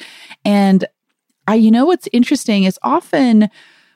and 0.43 0.85
i 1.47 1.55
you 1.55 1.71
know 1.71 1.85
what's 1.85 2.09
interesting 2.11 2.65
is 2.65 2.77
often 2.83 3.49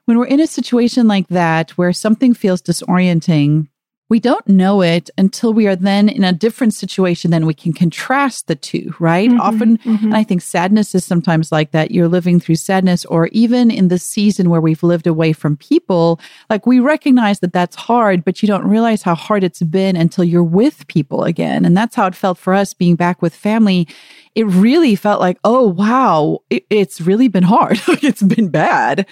when 0.05 0.17
we're 0.17 0.25
in 0.25 0.39
a 0.39 0.47
situation 0.47 1.07
like 1.07 1.27
that 1.27 1.71
where 1.71 1.93
something 1.93 2.33
feels 2.33 2.61
disorienting 2.61 3.67
we 4.11 4.19
don't 4.19 4.45
know 4.45 4.81
it 4.81 5.09
until 5.17 5.53
we 5.53 5.67
are 5.67 5.75
then 5.77 6.09
in 6.09 6.25
a 6.25 6.33
different 6.33 6.73
situation. 6.73 7.31
Then 7.31 7.45
we 7.45 7.53
can 7.53 7.71
contrast 7.71 8.47
the 8.47 8.57
two, 8.57 8.93
right? 8.99 9.29
Mm-hmm, 9.29 9.39
Often, 9.39 9.77
mm-hmm. 9.77 10.07
and 10.07 10.17
I 10.17 10.25
think 10.25 10.41
sadness 10.41 10.93
is 10.93 11.05
sometimes 11.05 11.49
like 11.49 11.71
that. 11.71 11.91
You're 11.91 12.09
living 12.09 12.37
through 12.37 12.55
sadness, 12.55 13.05
or 13.05 13.27
even 13.27 13.71
in 13.71 13.87
the 13.87 13.97
season 13.97 14.49
where 14.49 14.59
we've 14.59 14.83
lived 14.83 15.07
away 15.07 15.31
from 15.31 15.55
people, 15.55 16.19
like 16.49 16.67
we 16.67 16.81
recognize 16.81 17.39
that 17.39 17.53
that's 17.53 17.77
hard, 17.77 18.25
but 18.25 18.41
you 18.41 18.47
don't 18.47 18.67
realize 18.67 19.01
how 19.01 19.15
hard 19.15 19.45
it's 19.45 19.61
been 19.61 19.95
until 19.95 20.25
you're 20.25 20.43
with 20.43 20.87
people 20.87 21.23
again. 21.23 21.63
And 21.63 21.77
that's 21.77 21.95
how 21.95 22.07
it 22.07 22.13
felt 22.13 22.37
for 22.37 22.53
us 22.53 22.73
being 22.73 22.97
back 22.97 23.21
with 23.21 23.33
family 23.33 23.87
it 24.35 24.45
really 24.45 24.95
felt 24.95 25.19
like, 25.19 25.37
oh, 25.43 25.67
wow, 25.67 26.39
it, 26.49 26.65
it's 26.69 27.01
really 27.01 27.27
been 27.27 27.43
hard. 27.43 27.79
it's 27.87 28.21
been 28.21 28.49
bad. 28.49 29.05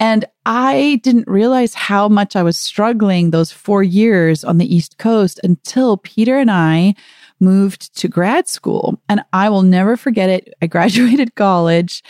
And 0.00 0.24
I 0.46 1.00
didn't 1.02 1.28
realize 1.28 1.74
how 1.74 2.08
much 2.08 2.34
I 2.34 2.42
was 2.42 2.56
struggling 2.56 3.30
those 3.30 3.52
four 3.52 3.82
years 3.82 4.44
on 4.44 4.58
the 4.58 4.74
East 4.74 4.98
Coast 4.98 5.38
until 5.44 5.98
Peter 5.98 6.38
and 6.38 6.50
I 6.50 6.94
moved 7.38 7.94
to 7.98 8.08
grad 8.08 8.48
school. 8.48 9.00
And 9.08 9.22
I 9.32 9.48
will 9.48 9.62
never 9.62 9.96
forget 9.96 10.30
it. 10.30 10.54
I 10.62 10.66
graduated 10.68 11.34
college. 11.34 12.02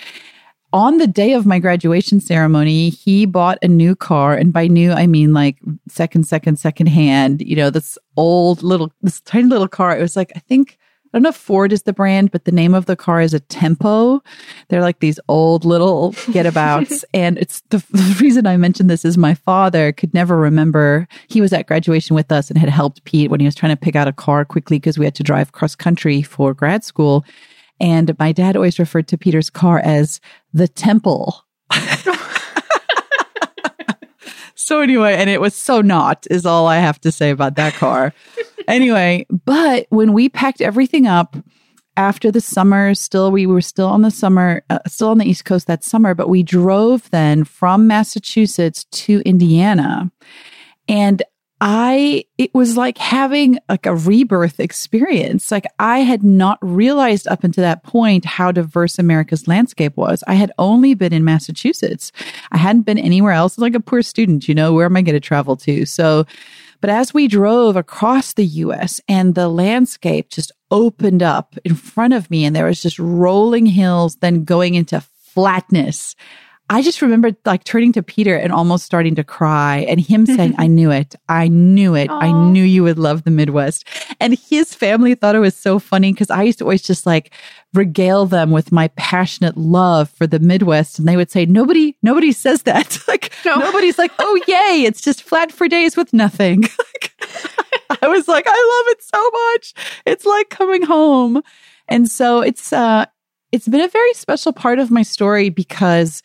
On 0.75 0.97
the 0.97 1.07
day 1.07 1.35
of 1.35 1.45
my 1.45 1.59
graduation 1.59 2.19
ceremony, 2.19 2.89
he 2.89 3.27
bought 3.27 3.59
a 3.61 3.69
new 3.69 3.95
car. 3.95 4.35
And 4.35 4.55
by 4.55 4.69
new, 4.69 4.93
I 4.93 5.07
mean 5.07 5.35
like 5.35 5.59
second, 5.87 6.27
second, 6.27 6.57
second 6.59 6.87
hand, 6.87 7.43
you 7.43 7.57
know, 7.57 7.69
this 7.69 7.99
old 8.17 8.63
little, 8.63 8.91
this 9.03 9.21
tiny 9.21 9.49
little 9.49 9.69
car. 9.69 9.95
It 9.97 10.01
was 10.01 10.17
like, 10.17 10.33
I 10.35 10.39
think 10.39 10.79
I 11.13 11.19
don't 11.19 11.25
know 11.25 11.29
if 11.29 11.37
Ford 11.37 11.73
is 11.75 11.83
the 11.83 11.93
brand, 11.93 12.31
but 12.31 12.47
the 12.47 12.53
name 12.53 12.73
of 12.73 12.87
the 12.87 12.97
car 12.97 13.21
is 13.21 13.35
a 13.35 13.41
Tempo. 13.41 14.23
They're 14.69 14.81
like 14.81 15.01
these 15.01 15.21
old 15.29 15.65
little 15.65 16.13
getabouts. 16.13 17.05
and 17.15 17.37
it's 17.37 17.61
the, 17.69 17.85
the, 17.91 18.17
reason 18.21 18.47
I 18.47 18.57
mentioned 18.57 18.89
this 18.89 19.05
is 19.05 19.19
my 19.19 19.35
father 19.35 19.93
could 19.93 20.15
never 20.15 20.39
remember. 20.39 21.07
He 21.29 21.43
was 21.43 21.53
at 21.53 21.67
graduation 21.67 22.17
with 22.17 22.33
us 22.33 22.49
and 22.49 22.59
had 22.59 22.71
helped 22.71 23.05
Pete 23.05 23.31
when 23.31 23.41
he 23.41 23.47
was 23.47 23.55
trying 23.55 23.77
to 23.77 23.81
pick 23.81 23.95
out 23.95 24.09
a 24.09 24.13
car 24.13 24.47
quickly 24.47 24.79
because 24.79 24.99
we 24.99 25.05
had 25.05 25.15
to 25.17 25.23
drive 25.23 25.53
cross 25.53 25.75
country 25.75 26.23
for 26.23 26.55
grad 26.55 26.83
school. 26.83 27.27
And 27.79 28.17
my 28.19 28.33
dad 28.33 28.57
always 28.57 28.79
referred 28.79 29.09
to 29.09 29.19
Peter's 29.19 29.51
car 29.51 29.81
as 29.81 30.21
the 30.55 30.69
Temple. 30.69 31.45
So 34.63 34.81
anyway, 34.81 35.15
and 35.15 35.29
it 35.29 35.41
was 35.41 35.55
so 35.55 35.81
not 35.81 36.27
is 36.31 36.47
all 36.47 36.67
I 36.67 36.79
have 36.79 37.01
to 37.03 37.13
say 37.13 37.31
about 37.31 37.57
that 37.57 37.75
car 37.75 38.13
anyway, 38.69 39.27
but 39.45 39.87
when 39.91 40.13
we 40.13 40.29
packed 40.29 40.61
everything 40.61 41.07
up 41.07 41.37
after 41.97 42.31
the 42.31 42.41
summer, 42.41 42.95
still 42.95 43.31
we 43.31 43.47
were 43.47 43.61
still 43.61 43.89
on 43.89 44.03
the 44.03 44.11
summer, 44.11 44.63
uh, 44.71 44.79
still 44.87 45.09
on 45.09 45.19
the 45.19 45.27
East 45.27 45.45
Coast 45.45 45.67
that 45.67 45.85
summer, 45.85 46.15
but 46.15 46.29
we 46.29 46.43
drove 46.43 47.11
then 47.11 47.45
from 47.45 47.87
Massachusetts 47.87 48.85
to 48.85 49.21
Indiana. 49.27 50.11
And 50.89 51.23
I, 51.65 52.25
it 52.39 52.53
was 52.55 52.77
like 52.77 52.99
having 52.99 53.57
like 53.69 53.87
a 53.87 53.95
rebirth 53.95 54.59
experience. 54.59 55.53
Like 55.53 55.65
I 55.79 56.01
had 56.01 56.25
not 56.25 56.59
realized 56.61 57.29
up 57.29 57.45
until 57.45 57.63
that 57.63 57.85
point 57.85 58.25
how 58.25 58.51
diverse 58.51 58.99
America's 58.99 59.47
landscape 59.47 59.97
was. 59.97 60.25
I 60.27 60.35
had 60.35 60.51
only 60.59 60.95
been 60.95 61.13
in 61.13 61.25
Massachusetts. 61.25 62.11
I 62.51 62.57
hadn't 62.57 62.83
been 62.83 62.99
anywhere 62.99 63.31
else. 63.31 63.59
Like 63.59 63.77
a 63.77 63.81
poor 63.81 64.03
student, 64.03 64.49
you 64.49 64.57
know, 64.57 64.73
where 64.73 64.87
am 64.87 64.97
I 64.97 65.03
going 65.03 65.15
to 65.15 65.21
travel 65.21 65.55
to? 65.59 65.87
So 65.87 66.27
but 66.81 66.91
as 66.91 67.15
we 67.15 67.29
drove 67.29 67.77
across 67.77 68.33
the 68.33 68.45
US 68.45 69.01
and 69.07 69.37
the 69.37 69.49
landscape 69.49 70.31
just 70.31 70.51
opened 70.73 71.23
up 71.23 71.55
in 71.65 71.77
front 71.77 72.13
of 72.13 72.29
me 72.29 72.45
and 72.45 72.57
there 72.57 72.67
was 72.67 72.83
just 72.83 72.99
rolling 72.99 73.67
hills, 73.67 74.17
then 74.17 74.43
going 74.43 74.75
into 74.75 75.01
flatness, 75.01 76.17
I 76.73 76.81
just 76.81 77.03
remember 77.03 77.33
like 77.45 77.65
turning 77.65 77.93
to 77.93 78.03
Peter 78.03 78.35
and 78.35 78.51
almost 78.51 78.87
starting 78.87 79.15
to 79.17 79.25
cry 79.25 79.85
and 79.87 80.01
him 80.01 80.25
saying, 80.25 80.55
I 80.59 80.69
knew 80.69 80.91
it. 80.91 81.15
I 81.29 81.49
knew 81.49 81.95
it. 81.95 82.09
Aww. 82.09 82.23
I 82.23 82.51
knew 82.51 82.65
you 82.65 82.83
would 82.83 82.99
love 82.99 83.25
the 83.25 83.31
Midwest. 83.31 83.87
And 84.21 84.39
his 84.39 84.75
family 84.75 85.15
thought 85.15 85.35
it 85.35 85.41
was 85.41 85.55
so 85.55 85.79
funny 85.79 86.13
because 86.15 86.31
I 86.31 86.45
used 86.45 86.61
to 86.61 86.65
always 86.65 86.81
just 86.81 87.05
like 87.05 87.35
regale 87.75 88.25
them 88.25 88.53
with 88.53 88.73
my 88.73 88.89
passionate 88.97 89.59
love 89.59 90.09
for 90.09 90.27
the 90.27 90.39
Midwest. 90.39 90.99
And 90.99 91.07
they 91.07 91.15
would 91.15 91.31
say, 91.31 91.45
nobody, 91.45 91.95
nobody 92.03 92.33
says 92.33 92.63
that. 92.63 92.97
like 93.07 93.35
no. 93.45 93.57
nobody's 93.57 93.99
like, 93.99 94.13
oh, 94.19 94.41
yay. 94.49 94.85
It's 94.85 95.03
just 95.03 95.23
flat 95.23 95.53
for 95.53 95.69
days 95.69 95.95
with 95.95 96.15
nothing. 96.15 96.65
I 98.03 98.09
was 98.09 98.29
like, 98.29 98.47
I 98.49 98.83
love 98.87 98.93
it 98.93 99.03
so 99.03 99.31
much. 99.31 99.75
It's 100.07 100.25
like 100.25 100.49
coming 100.49 100.85
home. 100.85 101.43
And 101.89 102.11
so 102.11 102.41
it's, 102.41 102.73
uh, 102.73 103.05
it's 103.51 103.69
been 103.69 103.83
a 103.83 103.89
very 103.89 104.15
special 104.15 104.55
part 104.55 104.79
of 104.79 104.91
my 104.91 105.03
story 105.03 105.51
because 105.51 106.23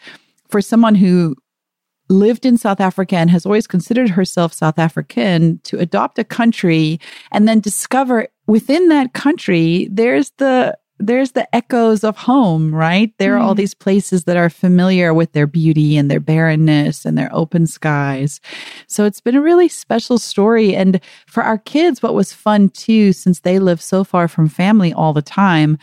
for 0.50 0.62
someone 0.62 0.96
who 0.96 1.36
lived 2.10 2.46
in 2.46 2.58
South 2.58 2.80
Africa 2.80 3.18
and 3.18 3.30
has 3.30 3.46
always 3.46 3.68
considered 3.68 4.10
herself 4.10 4.54
South 4.54 4.80
African 4.80 5.60
to 5.64 5.78
adopt 5.78 6.20
a 6.20 6.24
country 6.24 7.00
and 7.32 7.48
then 7.48 7.60
discover 7.60 8.28
within 8.48 8.88
that 8.90 9.14
country, 9.14 9.88
there's 9.92 10.32
the 10.38 10.78
there's 11.00 11.34
the 11.34 11.56
echoes 11.56 12.04
of 12.04 12.18
home, 12.18 12.74
right? 12.74 13.14
There 13.20 13.36
are 13.36 13.38
all 13.38 13.52
mm-hmm. 13.52 13.58
these 13.58 13.76
places 13.76 14.24
that 14.24 14.36
are 14.38 14.50
familiar 14.50 15.14
with 15.14 15.32
their 15.34 15.46
beauty 15.46 15.96
and 15.96 16.10
their 16.10 16.20
barrenness 16.20 17.06
and 17.06 17.16
their 17.16 17.30
open 17.34 17.68
skies. 17.68 18.42
So 18.88 19.06
it's 19.06 19.22
been 19.22 19.36
a 19.36 19.42
really 19.42 19.70
special 19.70 20.18
story. 20.18 20.76
And 20.76 21.00
for 21.28 21.44
our 21.44 21.60
kids, 21.60 22.02
what 22.02 22.16
was 22.16 22.34
fun 22.34 22.70
too, 22.70 23.14
since 23.14 23.42
they 23.42 23.60
live 23.60 23.82
so 23.82 24.04
far 24.04 24.28
from 24.28 24.50
family 24.50 24.92
all 24.92 25.14
the 25.14 25.22
time, 25.22 25.78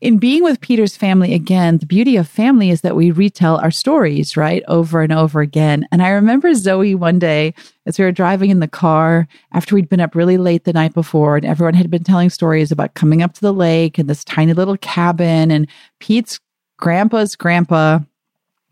in 0.00 0.18
being 0.18 0.42
with 0.42 0.60
Peter's 0.60 0.96
family 0.96 1.34
again, 1.34 1.78
the 1.78 1.86
beauty 1.86 2.16
of 2.16 2.28
family 2.28 2.70
is 2.70 2.82
that 2.82 2.96
we 2.96 3.10
retell 3.10 3.56
our 3.58 3.70
stories, 3.70 4.36
right? 4.36 4.62
Over 4.68 5.02
and 5.02 5.12
over 5.12 5.40
again. 5.40 5.86
And 5.90 6.02
I 6.02 6.10
remember 6.10 6.54
Zoe 6.54 6.94
one 6.94 7.18
day 7.18 7.54
as 7.86 7.98
we 7.98 8.04
were 8.04 8.12
driving 8.12 8.50
in 8.50 8.60
the 8.60 8.68
car 8.68 9.26
after 9.52 9.74
we'd 9.74 9.88
been 9.88 10.00
up 10.00 10.14
really 10.14 10.38
late 10.38 10.64
the 10.64 10.72
night 10.72 10.94
before 10.94 11.36
and 11.36 11.46
everyone 11.46 11.74
had 11.74 11.90
been 11.90 12.04
telling 12.04 12.30
stories 12.30 12.70
about 12.70 12.94
coming 12.94 13.22
up 13.22 13.34
to 13.34 13.40
the 13.40 13.52
lake 13.52 13.98
and 13.98 14.08
this 14.08 14.24
tiny 14.24 14.52
little 14.52 14.76
cabin 14.76 15.50
and 15.50 15.68
Pete's 16.00 16.40
grandpa's 16.76 17.36
grandpa 17.36 18.00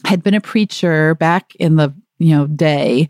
had 0.04 0.22
been 0.22 0.34
a 0.34 0.40
preacher 0.40 1.14
back 1.14 1.54
in 1.56 1.76
the 1.76 1.94
you 2.18 2.34
know 2.34 2.46
day 2.46 3.08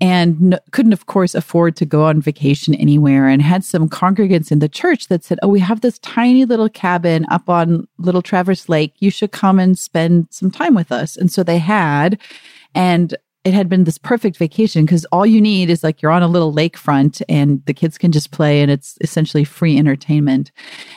and 0.00 0.58
couldn't, 0.72 0.92
of 0.92 1.06
course, 1.06 1.34
afford 1.34 1.74
to 1.76 1.86
go 1.86 2.04
on 2.04 2.20
vacation 2.20 2.74
anywhere 2.74 3.28
and 3.28 3.40
had 3.40 3.64
some 3.64 3.88
congregants 3.88 4.52
in 4.52 4.58
the 4.58 4.68
church 4.68 5.08
that 5.08 5.24
said, 5.24 5.38
Oh, 5.42 5.48
we 5.48 5.60
have 5.60 5.80
this 5.80 5.98
tiny 6.00 6.44
little 6.44 6.68
cabin 6.68 7.24
up 7.30 7.48
on 7.48 7.88
Little 7.98 8.22
Traverse 8.22 8.68
Lake. 8.68 8.94
You 8.98 9.10
should 9.10 9.32
come 9.32 9.58
and 9.58 9.78
spend 9.78 10.28
some 10.30 10.50
time 10.50 10.74
with 10.74 10.92
us. 10.92 11.16
And 11.16 11.32
so 11.32 11.42
they 11.42 11.58
had. 11.58 12.18
And 12.74 13.16
it 13.46 13.54
had 13.54 13.68
been 13.68 13.84
this 13.84 13.96
perfect 13.96 14.38
vacation 14.38 14.84
because 14.84 15.04
all 15.12 15.24
you 15.24 15.40
need 15.40 15.70
is 15.70 15.84
like 15.84 16.02
you're 16.02 16.10
on 16.10 16.24
a 16.24 16.26
little 16.26 16.52
lakefront 16.52 17.22
and 17.28 17.64
the 17.66 17.72
kids 17.72 17.96
can 17.96 18.10
just 18.10 18.32
play 18.32 18.60
and 18.60 18.72
it's 18.72 18.98
essentially 19.02 19.44
free 19.44 19.78
entertainment. 19.78 20.50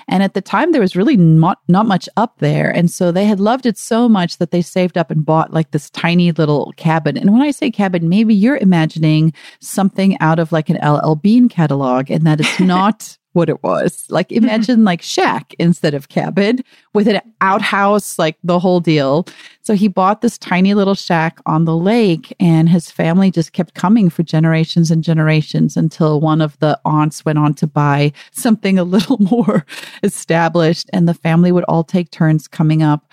And 0.07 0.23
at 0.23 0.33
the 0.33 0.41
time, 0.41 0.71
there 0.71 0.81
was 0.81 0.95
really 0.95 1.15
not, 1.15 1.59
not 1.67 1.85
much 1.85 2.09
up 2.17 2.39
there. 2.39 2.71
And 2.71 2.89
so 2.89 3.11
they 3.11 3.25
had 3.25 3.39
loved 3.39 3.67
it 3.67 3.77
so 3.77 4.09
much 4.09 4.39
that 4.39 4.49
they 4.49 4.63
saved 4.63 4.97
up 4.97 5.11
and 5.11 5.23
bought 5.23 5.53
like 5.53 5.69
this 5.69 5.91
tiny 5.91 6.31
little 6.31 6.73
cabin. 6.75 7.17
And 7.17 7.31
when 7.31 7.43
I 7.43 7.51
say 7.51 7.69
cabin, 7.69 8.09
maybe 8.09 8.33
you're 8.33 8.57
imagining 8.57 9.31
something 9.61 10.19
out 10.19 10.39
of 10.39 10.51
like 10.51 10.69
an 10.69 10.79
LL 10.83 11.13
Bean 11.13 11.49
catalog 11.49 12.09
and 12.09 12.25
that 12.25 12.39
it's 12.39 12.59
not 12.59 13.15
what 13.33 13.49
it 13.49 13.61
was. 13.63 14.05
Like 14.09 14.29
mm-hmm. 14.29 14.43
imagine 14.43 14.83
like 14.83 15.01
shack 15.01 15.53
instead 15.59 15.93
of 15.93 16.09
cabin 16.09 16.59
with 16.93 17.07
an 17.07 17.21
outhouse, 17.41 18.17
like 18.17 18.37
the 18.43 18.59
whole 18.59 18.79
deal. 18.79 19.27
So 19.61 19.75
he 19.75 19.87
bought 19.87 20.21
this 20.21 20.37
tiny 20.37 20.73
little 20.73 20.95
shack 20.95 21.39
on 21.45 21.65
the 21.65 21.77
lake 21.77 22.35
and 22.39 22.69
his 22.69 22.89
family 22.89 23.29
just 23.29 23.53
kept 23.53 23.75
coming 23.75 24.09
for 24.09 24.23
generations 24.23 24.89
and 24.89 25.03
generations 25.03 25.77
until 25.77 26.19
one 26.19 26.41
of 26.41 26.57
the 26.59 26.79
aunts 26.85 27.23
went 27.23 27.37
on 27.37 27.53
to 27.55 27.67
buy 27.67 28.11
something 28.31 28.79
a 28.79 28.83
little 28.83 29.17
more 29.31 29.65
established 30.03 30.89
and 30.91 31.07
the 31.07 31.13
family 31.13 31.51
would 31.51 31.65
all 31.65 31.83
take 31.83 32.09
turns 32.11 32.47
coming 32.47 32.81
up. 32.81 33.11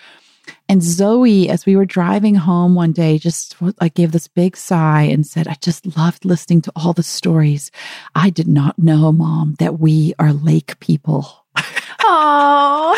And 0.69 0.83
Zoe, 0.83 1.49
as 1.49 1.65
we 1.65 1.77
were 1.77 1.85
driving 1.85 2.35
home 2.35 2.75
one 2.75 2.93
day, 2.93 3.19
just 3.19 3.57
like 3.81 3.95
gave 3.95 4.13
this 4.13 4.27
big 4.27 4.57
sigh 4.57 5.03
and 5.03 5.25
said, 5.25 5.47
I 5.47 5.55
just 5.61 5.97
loved 5.97 6.25
listening 6.25 6.61
to 6.63 6.73
all 6.75 6.93
the 6.93 7.05
stories. 7.05 7.71
I 8.17 8.31
did 8.31 8.49
not 8.49 8.79
know, 8.79 9.13
mom, 9.13 9.55
that 9.61 9.79
we 9.79 10.15
are 10.19 10.33
lake 10.33 10.79
people. 10.81 11.45
Oh. 12.09 12.95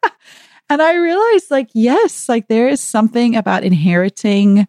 and 0.70 0.80
I 0.80 0.94
realized, 0.94 1.50
like, 1.50 1.68
yes, 1.74 2.30
like 2.30 2.48
there 2.48 2.68
is 2.68 2.80
something 2.80 3.36
about 3.36 3.64
inheriting 3.64 4.66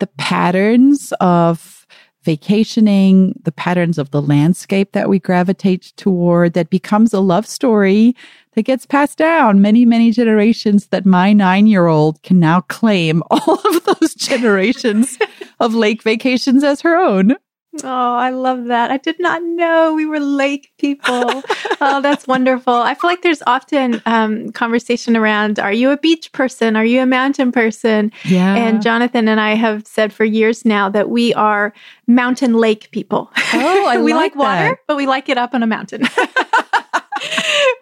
the 0.00 0.08
patterns 0.18 1.12
of 1.20 1.86
vacationing, 2.24 3.38
the 3.44 3.52
patterns 3.52 3.98
of 3.98 4.10
the 4.10 4.22
landscape 4.22 4.92
that 4.92 5.08
we 5.08 5.18
gravitate 5.18 5.92
toward 5.96 6.54
that 6.54 6.70
becomes 6.70 7.12
a 7.12 7.20
love 7.20 7.46
story 7.46 8.16
that 8.54 8.62
gets 8.62 8.86
passed 8.86 9.18
down 9.18 9.60
many, 9.60 9.84
many 9.84 10.10
generations 10.10 10.86
that 10.88 11.06
my 11.06 11.32
nine 11.32 11.66
year 11.66 11.86
old 11.86 12.22
can 12.22 12.38
now 12.38 12.60
claim 12.62 13.22
all 13.30 13.54
of 13.54 13.84
those 13.84 14.14
generations 14.14 15.18
of 15.60 15.74
lake 15.74 16.02
vacations 16.02 16.64
as 16.64 16.80
her 16.80 16.96
own. 16.96 17.36
Oh, 17.82 18.14
I 18.14 18.30
love 18.30 18.66
that. 18.66 18.92
I 18.92 18.98
did 18.98 19.18
not 19.18 19.42
know 19.42 19.94
we 19.94 20.06
were 20.06 20.20
lake 20.20 20.70
people. 20.78 21.42
oh, 21.80 22.00
that's 22.00 22.26
wonderful. 22.26 22.72
I 22.72 22.94
feel 22.94 23.10
like 23.10 23.22
there's 23.22 23.42
often 23.46 24.00
um, 24.06 24.52
conversation 24.52 25.16
around 25.16 25.58
are 25.58 25.72
you 25.72 25.90
a 25.90 25.96
beach 25.96 26.30
person? 26.30 26.76
Are 26.76 26.84
you 26.84 27.00
a 27.00 27.06
mountain 27.06 27.50
person? 27.50 28.12
Yeah. 28.24 28.54
And 28.54 28.80
Jonathan 28.80 29.26
and 29.26 29.40
I 29.40 29.54
have 29.54 29.86
said 29.86 30.12
for 30.12 30.24
years 30.24 30.64
now 30.64 30.88
that 30.90 31.10
we 31.10 31.34
are 31.34 31.72
mountain 32.06 32.54
lake 32.54 32.90
people. 32.92 33.32
Oh, 33.52 33.86
I 33.88 33.98
we 34.02 34.12
like, 34.12 34.36
like 34.36 34.36
water, 34.36 34.80
but 34.86 34.96
we 34.96 35.06
like 35.06 35.28
it 35.28 35.38
up 35.38 35.54
on 35.54 35.62
a 35.62 35.66
mountain. 35.66 36.02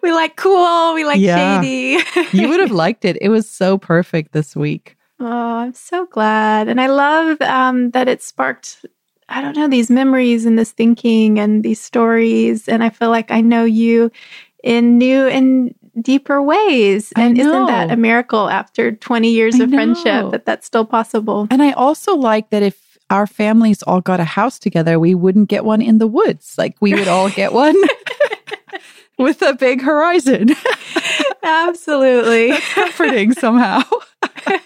we 0.03 0.11
like 0.11 0.35
cool. 0.35 0.93
We 0.93 1.05
like 1.05 1.19
yeah. 1.19 1.61
shady. 1.61 2.03
you 2.37 2.49
would 2.49 2.59
have 2.59 2.71
liked 2.71 3.05
it. 3.05 3.17
It 3.21 3.29
was 3.29 3.49
so 3.49 3.77
perfect 3.77 4.33
this 4.33 4.55
week. 4.55 4.97
Oh, 5.19 5.57
I'm 5.57 5.73
so 5.73 6.05
glad. 6.07 6.67
And 6.67 6.81
I 6.81 6.87
love 6.87 7.39
um, 7.43 7.91
that 7.91 8.09
it 8.09 8.21
sparked, 8.21 8.85
I 9.29 9.41
don't 9.41 9.55
know, 9.55 9.69
these 9.69 9.89
memories 9.89 10.45
and 10.45 10.59
this 10.59 10.71
thinking 10.71 11.39
and 11.39 11.63
these 11.63 11.79
stories. 11.79 12.67
And 12.67 12.83
I 12.83 12.89
feel 12.89 13.09
like 13.09 13.31
I 13.31 13.39
know 13.39 13.63
you 13.63 14.11
in 14.63 14.97
new 14.97 15.27
and 15.27 15.73
deeper 16.01 16.41
ways. 16.41 17.13
And 17.15 17.37
isn't 17.37 17.67
that 17.67 17.89
a 17.89 17.95
miracle 17.95 18.49
after 18.49 18.91
20 18.91 19.29
years 19.29 19.61
I 19.61 19.63
of 19.63 19.69
know. 19.69 19.77
friendship 19.77 20.31
that 20.31 20.45
that's 20.45 20.65
still 20.65 20.83
possible? 20.83 21.47
And 21.49 21.63
I 21.63 21.71
also 21.71 22.15
like 22.17 22.49
that 22.49 22.63
if 22.63 22.97
our 23.09 23.27
families 23.27 23.83
all 23.83 24.01
got 24.01 24.19
a 24.19 24.25
house 24.25 24.57
together, 24.59 24.99
we 24.99 25.15
wouldn't 25.15 25.47
get 25.47 25.63
one 25.63 25.81
in 25.81 25.99
the 25.99 26.07
woods. 26.07 26.55
Like 26.57 26.75
we 26.81 26.93
would 26.93 27.07
all 27.07 27.29
get 27.29 27.53
one 27.53 27.75
with 29.17 29.41
a 29.41 29.53
big 29.53 29.81
horizon. 29.81 30.49
Absolutely. 31.43 32.49
That's 32.51 32.73
comforting 32.73 33.33
somehow. 33.33 33.81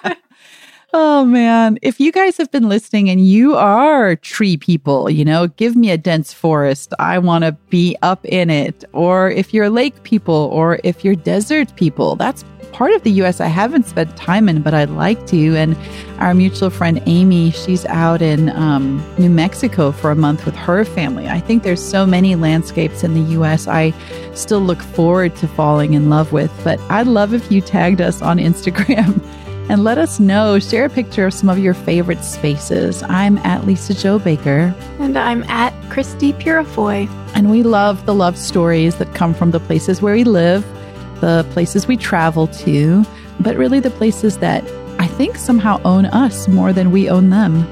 oh 0.93 1.25
man. 1.25 1.77
If 1.81 1.99
you 1.99 2.11
guys 2.11 2.37
have 2.37 2.51
been 2.51 2.69
listening 2.69 3.09
and 3.09 3.25
you 3.25 3.55
are 3.55 4.15
tree 4.17 4.57
people, 4.57 5.09
you 5.09 5.25
know, 5.25 5.47
give 5.47 5.75
me 5.75 5.91
a 5.91 5.97
dense 5.97 6.33
forest. 6.33 6.93
I 6.99 7.19
want 7.19 7.43
to 7.43 7.51
be 7.69 7.97
up 8.01 8.23
in 8.25 8.49
it. 8.49 8.83
Or 8.93 9.29
if 9.29 9.53
you're 9.53 9.69
lake 9.69 10.03
people 10.03 10.49
or 10.53 10.79
if 10.83 11.03
you're 11.03 11.15
desert 11.15 11.75
people, 11.75 12.15
that's 12.15 12.43
part 12.71 12.91
of 12.91 13.03
the 13.03 13.11
US 13.23 13.41
I 13.41 13.47
haven't 13.47 13.85
spent 13.85 14.15
time 14.17 14.49
in, 14.49 14.61
but 14.61 14.73
I'd 14.73 14.89
like 14.89 15.25
to. 15.27 15.55
And 15.55 15.77
our 16.19 16.33
mutual 16.33 16.69
friend 16.69 17.01
Amy, 17.05 17.51
she's 17.51 17.85
out 17.85 18.21
in 18.21 18.49
um, 18.49 19.03
New 19.17 19.29
Mexico 19.29 19.91
for 19.91 20.11
a 20.11 20.15
month 20.15 20.45
with 20.45 20.55
her 20.55 20.85
family. 20.85 21.27
I 21.27 21.39
think 21.39 21.63
there's 21.63 21.83
so 21.83 22.05
many 22.05 22.35
landscapes 22.35 23.03
in 23.03 23.13
the 23.13 23.31
US 23.39 23.67
I 23.67 23.93
still 24.33 24.61
look 24.61 24.81
forward 24.81 25.35
to 25.37 25.47
falling 25.47 25.93
in 25.93 26.09
love 26.09 26.31
with. 26.31 26.51
But 26.63 26.79
I'd 26.89 27.07
love 27.07 27.33
if 27.33 27.51
you 27.51 27.61
tagged 27.61 28.01
us 28.01 28.21
on 28.21 28.37
Instagram. 28.37 29.23
and 29.69 29.83
let 29.83 29.97
us 29.97 30.19
know. 30.19 30.59
Share 30.59 30.85
a 30.85 30.89
picture 30.89 31.27
of 31.27 31.33
some 31.33 31.49
of 31.49 31.59
your 31.59 31.73
favorite 31.73 32.23
spaces. 32.23 33.03
I'm 33.03 33.37
at 33.39 33.65
Lisa-Jo 33.65 34.19
Baker. 34.19 34.73
And 34.99 35.17
I'm 35.17 35.43
at 35.43 35.73
Christy 35.91 36.33
Purifoy. 36.33 37.09
And 37.35 37.51
we 37.51 37.63
love 37.63 38.05
the 38.05 38.15
love 38.15 38.37
stories 38.37 38.95
that 38.95 39.13
come 39.13 39.33
from 39.33 39.51
the 39.51 39.59
places 39.59 40.01
where 40.01 40.13
we 40.13 40.23
live 40.23 40.65
the 41.21 41.45
places 41.51 41.87
we 41.87 41.97
travel 41.97 42.47
to, 42.47 43.05
but 43.39 43.55
really 43.55 43.79
the 43.79 43.89
places 43.89 44.37
that 44.39 44.63
I 44.99 45.07
think 45.07 45.37
somehow 45.37 45.79
own 45.85 46.05
us 46.07 46.47
more 46.47 46.73
than 46.73 46.91
we 46.91 47.09
own 47.09 47.29
them. 47.29 47.67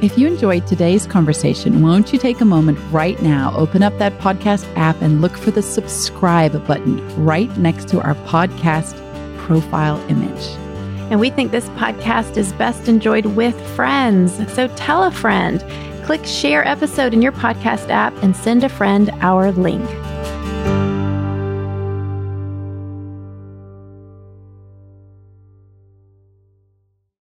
If 0.00 0.16
you 0.16 0.28
enjoyed 0.28 0.66
today's 0.66 1.06
conversation, 1.06 1.82
won't 1.82 2.12
you 2.12 2.20
take 2.20 2.40
a 2.40 2.44
moment 2.44 2.78
right 2.92 3.20
now, 3.20 3.52
open 3.56 3.82
up 3.82 3.98
that 3.98 4.16
podcast 4.18 4.64
app, 4.76 5.00
and 5.02 5.20
look 5.20 5.36
for 5.36 5.50
the 5.50 5.62
subscribe 5.62 6.64
button 6.66 7.24
right 7.24 7.54
next 7.56 7.88
to 7.88 8.00
our 8.00 8.14
podcast 8.14 8.96
profile 9.38 9.98
image? 10.08 10.46
And 11.10 11.18
we 11.18 11.30
think 11.30 11.50
this 11.50 11.68
podcast 11.70 12.36
is 12.36 12.52
best 12.52 12.86
enjoyed 12.86 13.26
with 13.26 13.58
friends. 13.74 14.36
So 14.52 14.68
tell 14.76 15.02
a 15.02 15.10
friend, 15.10 15.64
click 16.04 16.24
share 16.24 16.64
episode 16.64 17.12
in 17.12 17.20
your 17.20 17.32
podcast 17.32 17.88
app, 17.88 18.14
and 18.22 18.36
send 18.36 18.62
a 18.62 18.68
friend 18.68 19.10
our 19.20 19.50
link. 19.50 19.88